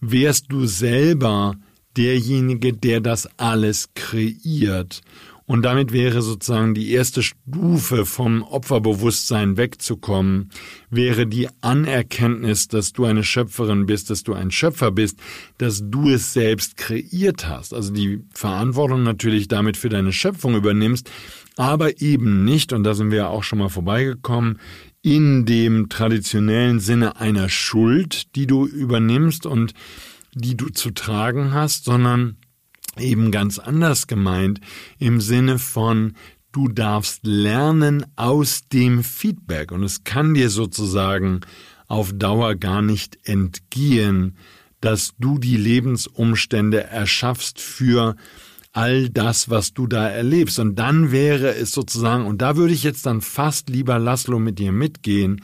wärst 0.00 0.46
du 0.48 0.64
selber 0.64 1.56
derjenige, 1.98 2.72
der 2.72 3.00
das 3.00 3.28
alles 3.38 3.90
kreiert. 3.94 5.02
Und 5.48 5.62
damit 5.62 5.92
wäre 5.92 6.20
sozusagen 6.20 6.74
die 6.74 6.90
erste 6.90 7.22
Stufe 7.22 8.04
vom 8.04 8.42
Opferbewusstsein 8.42 9.56
wegzukommen, 9.56 10.50
wäre 10.90 11.26
die 11.26 11.48
Anerkenntnis, 11.62 12.68
dass 12.68 12.92
du 12.92 13.06
eine 13.06 13.24
Schöpferin 13.24 13.86
bist, 13.86 14.10
dass 14.10 14.22
du 14.22 14.34
ein 14.34 14.50
Schöpfer 14.50 14.90
bist, 14.90 15.18
dass 15.56 15.80
du 15.82 16.10
es 16.10 16.34
selbst 16.34 16.76
kreiert 16.76 17.48
hast. 17.48 17.72
Also 17.72 17.94
die 17.94 18.22
Verantwortung 18.34 19.02
natürlich 19.04 19.48
damit 19.48 19.78
für 19.78 19.88
deine 19.88 20.12
Schöpfung 20.12 20.54
übernimmst, 20.54 21.10
aber 21.56 22.02
eben 22.02 22.44
nicht, 22.44 22.74
und 22.74 22.84
da 22.84 22.92
sind 22.92 23.10
wir 23.10 23.18
ja 23.18 23.28
auch 23.28 23.42
schon 23.42 23.58
mal 23.58 23.70
vorbeigekommen, 23.70 24.58
in 25.00 25.46
dem 25.46 25.88
traditionellen 25.88 26.78
Sinne 26.78 27.16
einer 27.16 27.48
Schuld, 27.48 28.36
die 28.36 28.46
du 28.46 28.66
übernimmst 28.66 29.46
und 29.46 29.72
die 30.34 30.58
du 30.58 30.68
zu 30.68 30.90
tragen 30.90 31.54
hast, 31.54 31.86
sondern 31.86 32.36
eben 33.00 33.30
ganz 33.30 33.58
anders 33.58 34.06
gemeint 34.06 34.60
im 34.98 35.20
Sinne 35.20 35.58
von 35.58 36.14
du 36.52 36.68
darfst 36.68 37.26
lernen 37.26 38.06
aus 38.16 38.62
dem 38.72 39.04
Feedback 39.04 39.70
und 39.72 39.82
es 39.82 40.04
kann 40.04 40.34
dir 40.34 40.50
sozusagen 40.50 41.40
auf 41.86 42.12
Dauer 42.12 42.54
gar 42.54 42.82
nicht 42.82 43.18
entgehen, 43.24 44.36
dass 44.80 45.14
du 45.18 45.38
die 45.38 45.56
Lebensumstände 45.56 46.84
erschaffst 46.84 47.60
für 47.60 48.16
all 48.72 49.08
das, 49.08 49.50
was 49.50 49.72
du 49.72 49.86
da 49.86 50.08
erlebst. 50.08 50.58
Und 50.58 50.76
dann 50.76 51.10
wäre 51.10 51.54
es 51.54 51.72
sozusagen, 51.72 52.26
und 52.26 52.42
da 52.42 52.56
würde 52.56 52.74
ich 52.74 52.84
jetzt 52.84 53.06
dann 53.06 53.20
fast 53.20 53.70
lieber 53.70 53.98
Laszlo 53.98 54.38
mit 54.38 54.58
dir 54.58 54.72
mitgehen, 54.72 55.42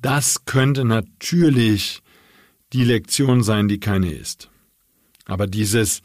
das 0.00 0.44
könnte 0.44 0.84
natürlich 0.84 2.02
die 2.72 2.84
Lektion 2.84 3.42
sein, 3.42 3.68
die 3.68 3.80
keine 3.80 4.12
ist. 4.12 4.48
Aber 5.24 5.46
dieses, 5.46 6.02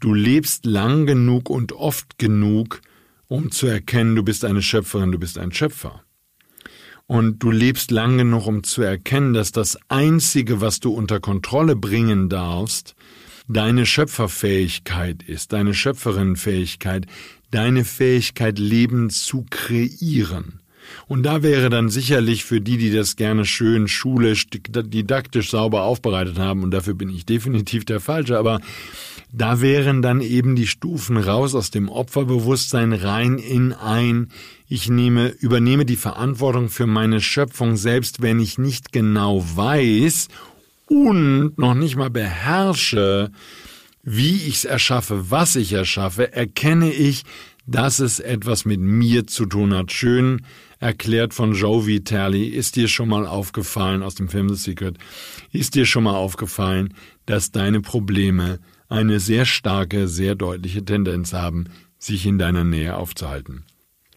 Du 0.00 0.14
lebst 0.14 0.64
lang 0.64 1.04
genug 1.04 1.50
und 1.50 1.72
oft 1.72 2.18
genug, 2.18 2.80
um 3.28 3.50
zu 3.50 3.66
erkennen, 3.66 4.16
du 4.16 4.22
bist 4.22 4.46
eine 4.46 4.62
Schöpferin, 4.62 5.12
du 5.12 5.18
bist 5.18 5.38
ein 5.38 5.52
Schöpfer. 5.52 6.02
Und 7.06 7.42
du 7.42 7.50
lebst 7.50 7.90
lang 7.90 8.16
genug, 8.16 8.46
um 8.46 8.62
zu 8.62 8.80
erkennen, 8.80 9.34
dass 9.34 9.52
das 9.52 9.78
Einzige, 9.88 10.62
was 10.62 10.80
du 10.80 10.92
unter 10.92 11.20
Kontrolle 11.20 11.76
bringen 11.76 12.30
darfst, 12.30 12.94
deine 13.46 13.84
Schöpferfähigkeit 13.84 15.22
ist, 15.22 15.52
deine 15.52 15.74
Schöpferinnenfähigkeit, 15.74 17.06
deine 17.50 17.84
Fähigkeit, 17.84 18.58
Leben 18.58 19.10
zu 19.10 19.44
kreieren. 19.50 20.59
Und 21.06 21.24
da 21.24 21.42
wäre 21.42 21.70
dann 21.70 21.88
sicherlich 21.88 22.44
für 22.44 22.60
die, 22.60 22.76
die 22.76 22.92
das 22.92 23.16
gerne 23.16 23.44
schön 23.44 23.88
schulisch, 23.88 24.48
didaktisch 24.50 25.50
sauber 25.50 25.82
aufbereitet 25.82 26.38
haben, 26.38 26.62
und 26.62 26.70
dafür 26.70 26.94
bin 26.94 27.08
ich 27.08 27.26
definitiv 27.30 27.84
der 27.84 28.00
Falsche, 28.00 28.38
aber 28.38 28.60
da 29.32 29.60
wären 29.60 30.02
dann 30.02 30.20
eben 30.20 30.56
die 30.56 30.66
Stufen 30.66 31.16
raus 31.16 31.54
aus 31.54 31.70
dem 31.70 31.88
Opferbewusstsein 31.88 32.92
rein 32.92 33.38
in 33.38 33.72
ein, 33.72 34.28
ich 34.68 34.88
nehme, 34.88 35.28
übernehme 35.28 35.84
die 35.84 35.96
Verantwortung 35.96 36.68
für 36.68 36.86
meine 36.86 37.20
Schöpfung, 37.20 37.76
selbst 37.76 38.22
wenn 38.22 38.40
ich 38.40 38.58
nicht 38.58 38.92
genau 38.92 39.44
weiß 39.54 40.28
und 40.86 41.56
noch 41.58 41.74
nicht 41.74 41.96
mal 41.96 42.10
beherrsche, 42.10 43.30
wie 44.02 44.34
ich 44.48 44.56
es 44.56 44.64
erschaffe, 44.64 45.30
was 45.30 45.54
ich 45.56 45.72
erschaffe, 45.72 46.32
erkenne 46.32 46.92
ich, 46.92 47.24
dass 47.66 48.00
es 48.00 48.18
etwas 48.18 48.64
mit 48.64 48.80
mir 48.80 49.26
zu 49.26 49.46
tun 49.46 49.74
hat. 49.74 49.92
Schön 49.92 50.42
erklärt 50.80 51.34
von 51.34 51.52
Joe 51.52 51.86
Vitale. 51.86 52.44
Ist 52.44 52.74
dir 52.74 52.88
schon 52.88 53.08
mal 53.08 53.26
aufgefallen 53.26 54.02
aus 54.02 54.16
dem 54.16 54.28
Film 54.28 54.48
The 54.48 54.56
Secret? 54.56 54.98
Ist 55.52 55.76
dir 55.76 55.86
schon 55.86 56.04
mal 56.04 56.16
aufgefallen, 56.16 56.94
dass 57.26 57.52
deine 57.52 57.80
Probleme 57.80 58.58
eine 58.88 59.20
sehr 59.20 59.44
starke, 59.44 60.08
sehr 60.08 60.34
deutliche 60.34 60.84
Tendenz 60.84 61.32
haben, 61.32 61.66
sich 61.98 62.26
in 62.26 62.38
deiner 62.38 62.64
Nähe 62.64 62.96
aufzuhalten? 62.96 63.64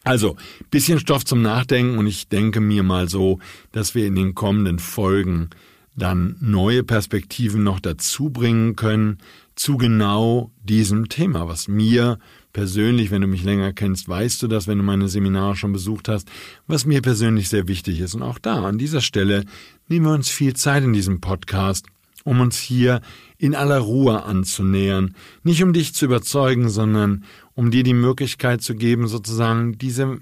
Also, 0.06 0.36
bisschen 0.72 1.00
Stoff 1.00 1.24
zum 1.24 1.42
Nachdenken 1.42 1.98
und 1.98 2.08
ich 2.08 2.28
denke 2.28 2.60
mir 2.60 2.84
mal 2.84 3.08
so, 3.08 3.40
dass 3.72 3.96
wir 3.96 4.06
in 4.06 4.16
den 4.16 4.34
kommenden 4.34 4.80
Folgen 4.80 5.50
dann 5.96 6.36
neue 6.42 6.84
Perspektiven 6.84 7.64
noch 7.64 7.80
dazu 7.80 8.30
bringen 8.30 8.76
können 8.76 9.20
zu 9.56 9.78
genau 9.78 10.52
diesem 10.64 11.08
Thema, 11.08 11.48
was 11.48 11.68
mir 11.68 12.18
persönlich, 12.54 13.12
wenn 13.12 13.22
du 13.22 13.28
mich 13.28 13.44
länger 13.44 13.74
kennst, 13.74 14.08
weißt 14.08 14.42
du 14.44 14.48
das, 14.48 14.68
wenn 14.68 14.78
du 14.78 14.84
meine 14.84 15.10
Seminare 15.10 15.56
schon 15.56 15.74
besucht 15.74 16.08
hast, 16.08 16.30
was 16.68 16.86
mir 16.86 17.02
persönlich 17.02 17.50
sehr 17.50 17.68
wichtig 17.68 18.00
ist. 18.00 18.14
Und 18.14 18.22
auch 18.22 18.40
da, 18.40 18.64
an 18.64 18.78
dieser 18.78 19.02
Stelle, 19.02 19.44
nehmen 19.90 20.06
wir 20.06 20.14
uns 20.14 20.30
viel 20.30 20.56
Zeit 20.56 20.84
in 20.84 20.94
diesem 20.94 21.20
Podcast, 21.20 21.88
um 22.24 22.40
uns 22.40 22.58
hier 22.58 23.02
in 23.38 23.56
aller 23.56 23.80
Ruhe 23.80 24.24
anzunähern. 24.24 25.16
Nicht 25.44 25.64
um 25.64 25.74
dich 25.74 25.94
zu 25.94 26.06
überzeugen, 26.06 26.70
sondern 26.70 27.26
um 27.56 27.72
dir 27.72 27.84
die 27.84 27.94
Möglichkeit 27.94 28.62
zu 28.62 28.76
geben, 28.76 29.08
sozusagen 29.08 29.78
diese 29.78 30.20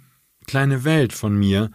kleine 0.47 0.83
Welt 0.83 1.13
von 1.13 1.37
mir 1.37 1.69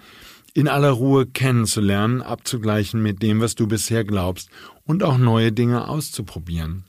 in 0.54 0.68
aller 0.68 0.90
Ruhe 0.90 1.26
kennenzulernen, 1.26 2.22
abzugleichen 2.22 3.02
mit 3.02 3.22
dem, 3.22 3.40
was 3.40 3.54
du 3.54 3.66
bisher 3.66 4.04
glaubst 4.04 4.48
und 4.84 5.02
auch 5.02 5.18
neue 5.18 5.52
Dinge 5.52 5.86
auszuprobieren. 5.86 6.84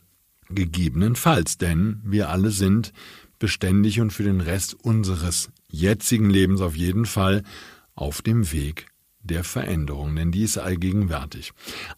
Gegebenenfalls, 0.49 1.57
denn 1.57 2.01
wir 2.05 2.29
alle 2.29 2.51
sind 2.51 2.93
beständig 3.39 3.99
und 3.99 4.11
für 4.11 4.23
den 4.23 4.41
Rest 4.41 4.75
unseres 4.83 5.49
jetzigen 5.69 6.29
Lebens 6.29 6.61
auf 6.61 6.75
jeden 6.75 7.05
Fall 7.05 7.43
auf 7.95 8.21
dem 8.21 8.51
Weg 8.51 8.87
der 9.27 9.43
Veränderung, 9.43 10.15
denn 10.15 10.31
die 10.31 10.43
ist 10.43 10.57
allgegenwärtig. 10.57 11.51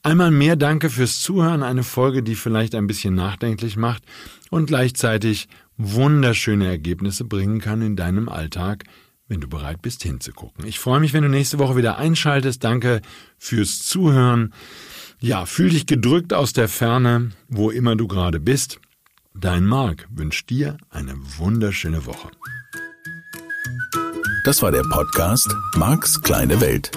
Einmal 0.03 0.31
mehr 0.31 0.55
danke 0.55 0.89
fürs 0.89 1.21
Zuhören, 1.21 1.63
eine 1.63 1.83
Folge, 1.83 2.23
die 2.23 2.35
vielleicht 2.35 2.75
ein 2.75 2.87
bisschen 2.87 3.13
nachdenklich 3.13 3.77
macht 3.77 4.03
und 4.49 4.65
gleichzeitig 4.65 5.47
wunderschöne 5.77 6.67
Ergebnisse 6.67 7.23
bringen 7.23 7.59
kann 7.61 7.81
in 7.81 7.95
deinem 7.95 8.29
Alltag, 8.29 8.83
wenn 9.27 9.41
du 9.41 9.47
bereit 9.47 9.81
bist 9.81 10.03
hinzugucken. 10.03 10.65
Ich 10.65 10.79
freue 10.79 10.99
mich, 10.99 11.13
wenn 11.13 11.23
du 11.23 11.29
nächste 11.29 11.59
Woche 11.59 11.77
wieder 11.77 11.97
einschaltest. 11.97 12.63
Danke 12.63 13.01
fürs 13.37 13.83
Zuhören. 13.83 14.53
Ja, 15.19 15.45
fühl 15.45 15.69
dich 15.69 15.85
gedrückt 15.85 16.33
aus 16.33 16.53
der 16.53 16.67
Ferne, 16.67 17.31
wo 17.47 17.69
immer 17.69 17.95
du 17.95 18.07
gerade 18.07 18.39
bist. 18.39 18.79
Dein 19.41 19.65
Marc 19.65 20.07
wünscht 20.11 20.49
dir 20.49 20.75
eine 20.89 21.13
wunderschöne 21.37 22.05
Woche. 22.05 22.27
Das 24.43 24.61
war 24.61 24.71
der 24.71 24.83
Podcast 24.83 25.47
Marks 25.77 26.21
kleine 26.21 26.59
Welt. 26.59 26.91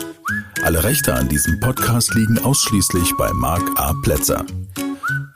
Alle 0.64 0.82
Rechte 0.82 1.14
an 1.14 1.28
diesem 1.28 1.60
Podcast 1.60 2.12
liegen 2.14 2.40
ausschließlich 2.40 3.12
bei 3.16 3.32
Marc 3.32 3.62
A. 3.78 3.92
Plätzer. 4.02 4.44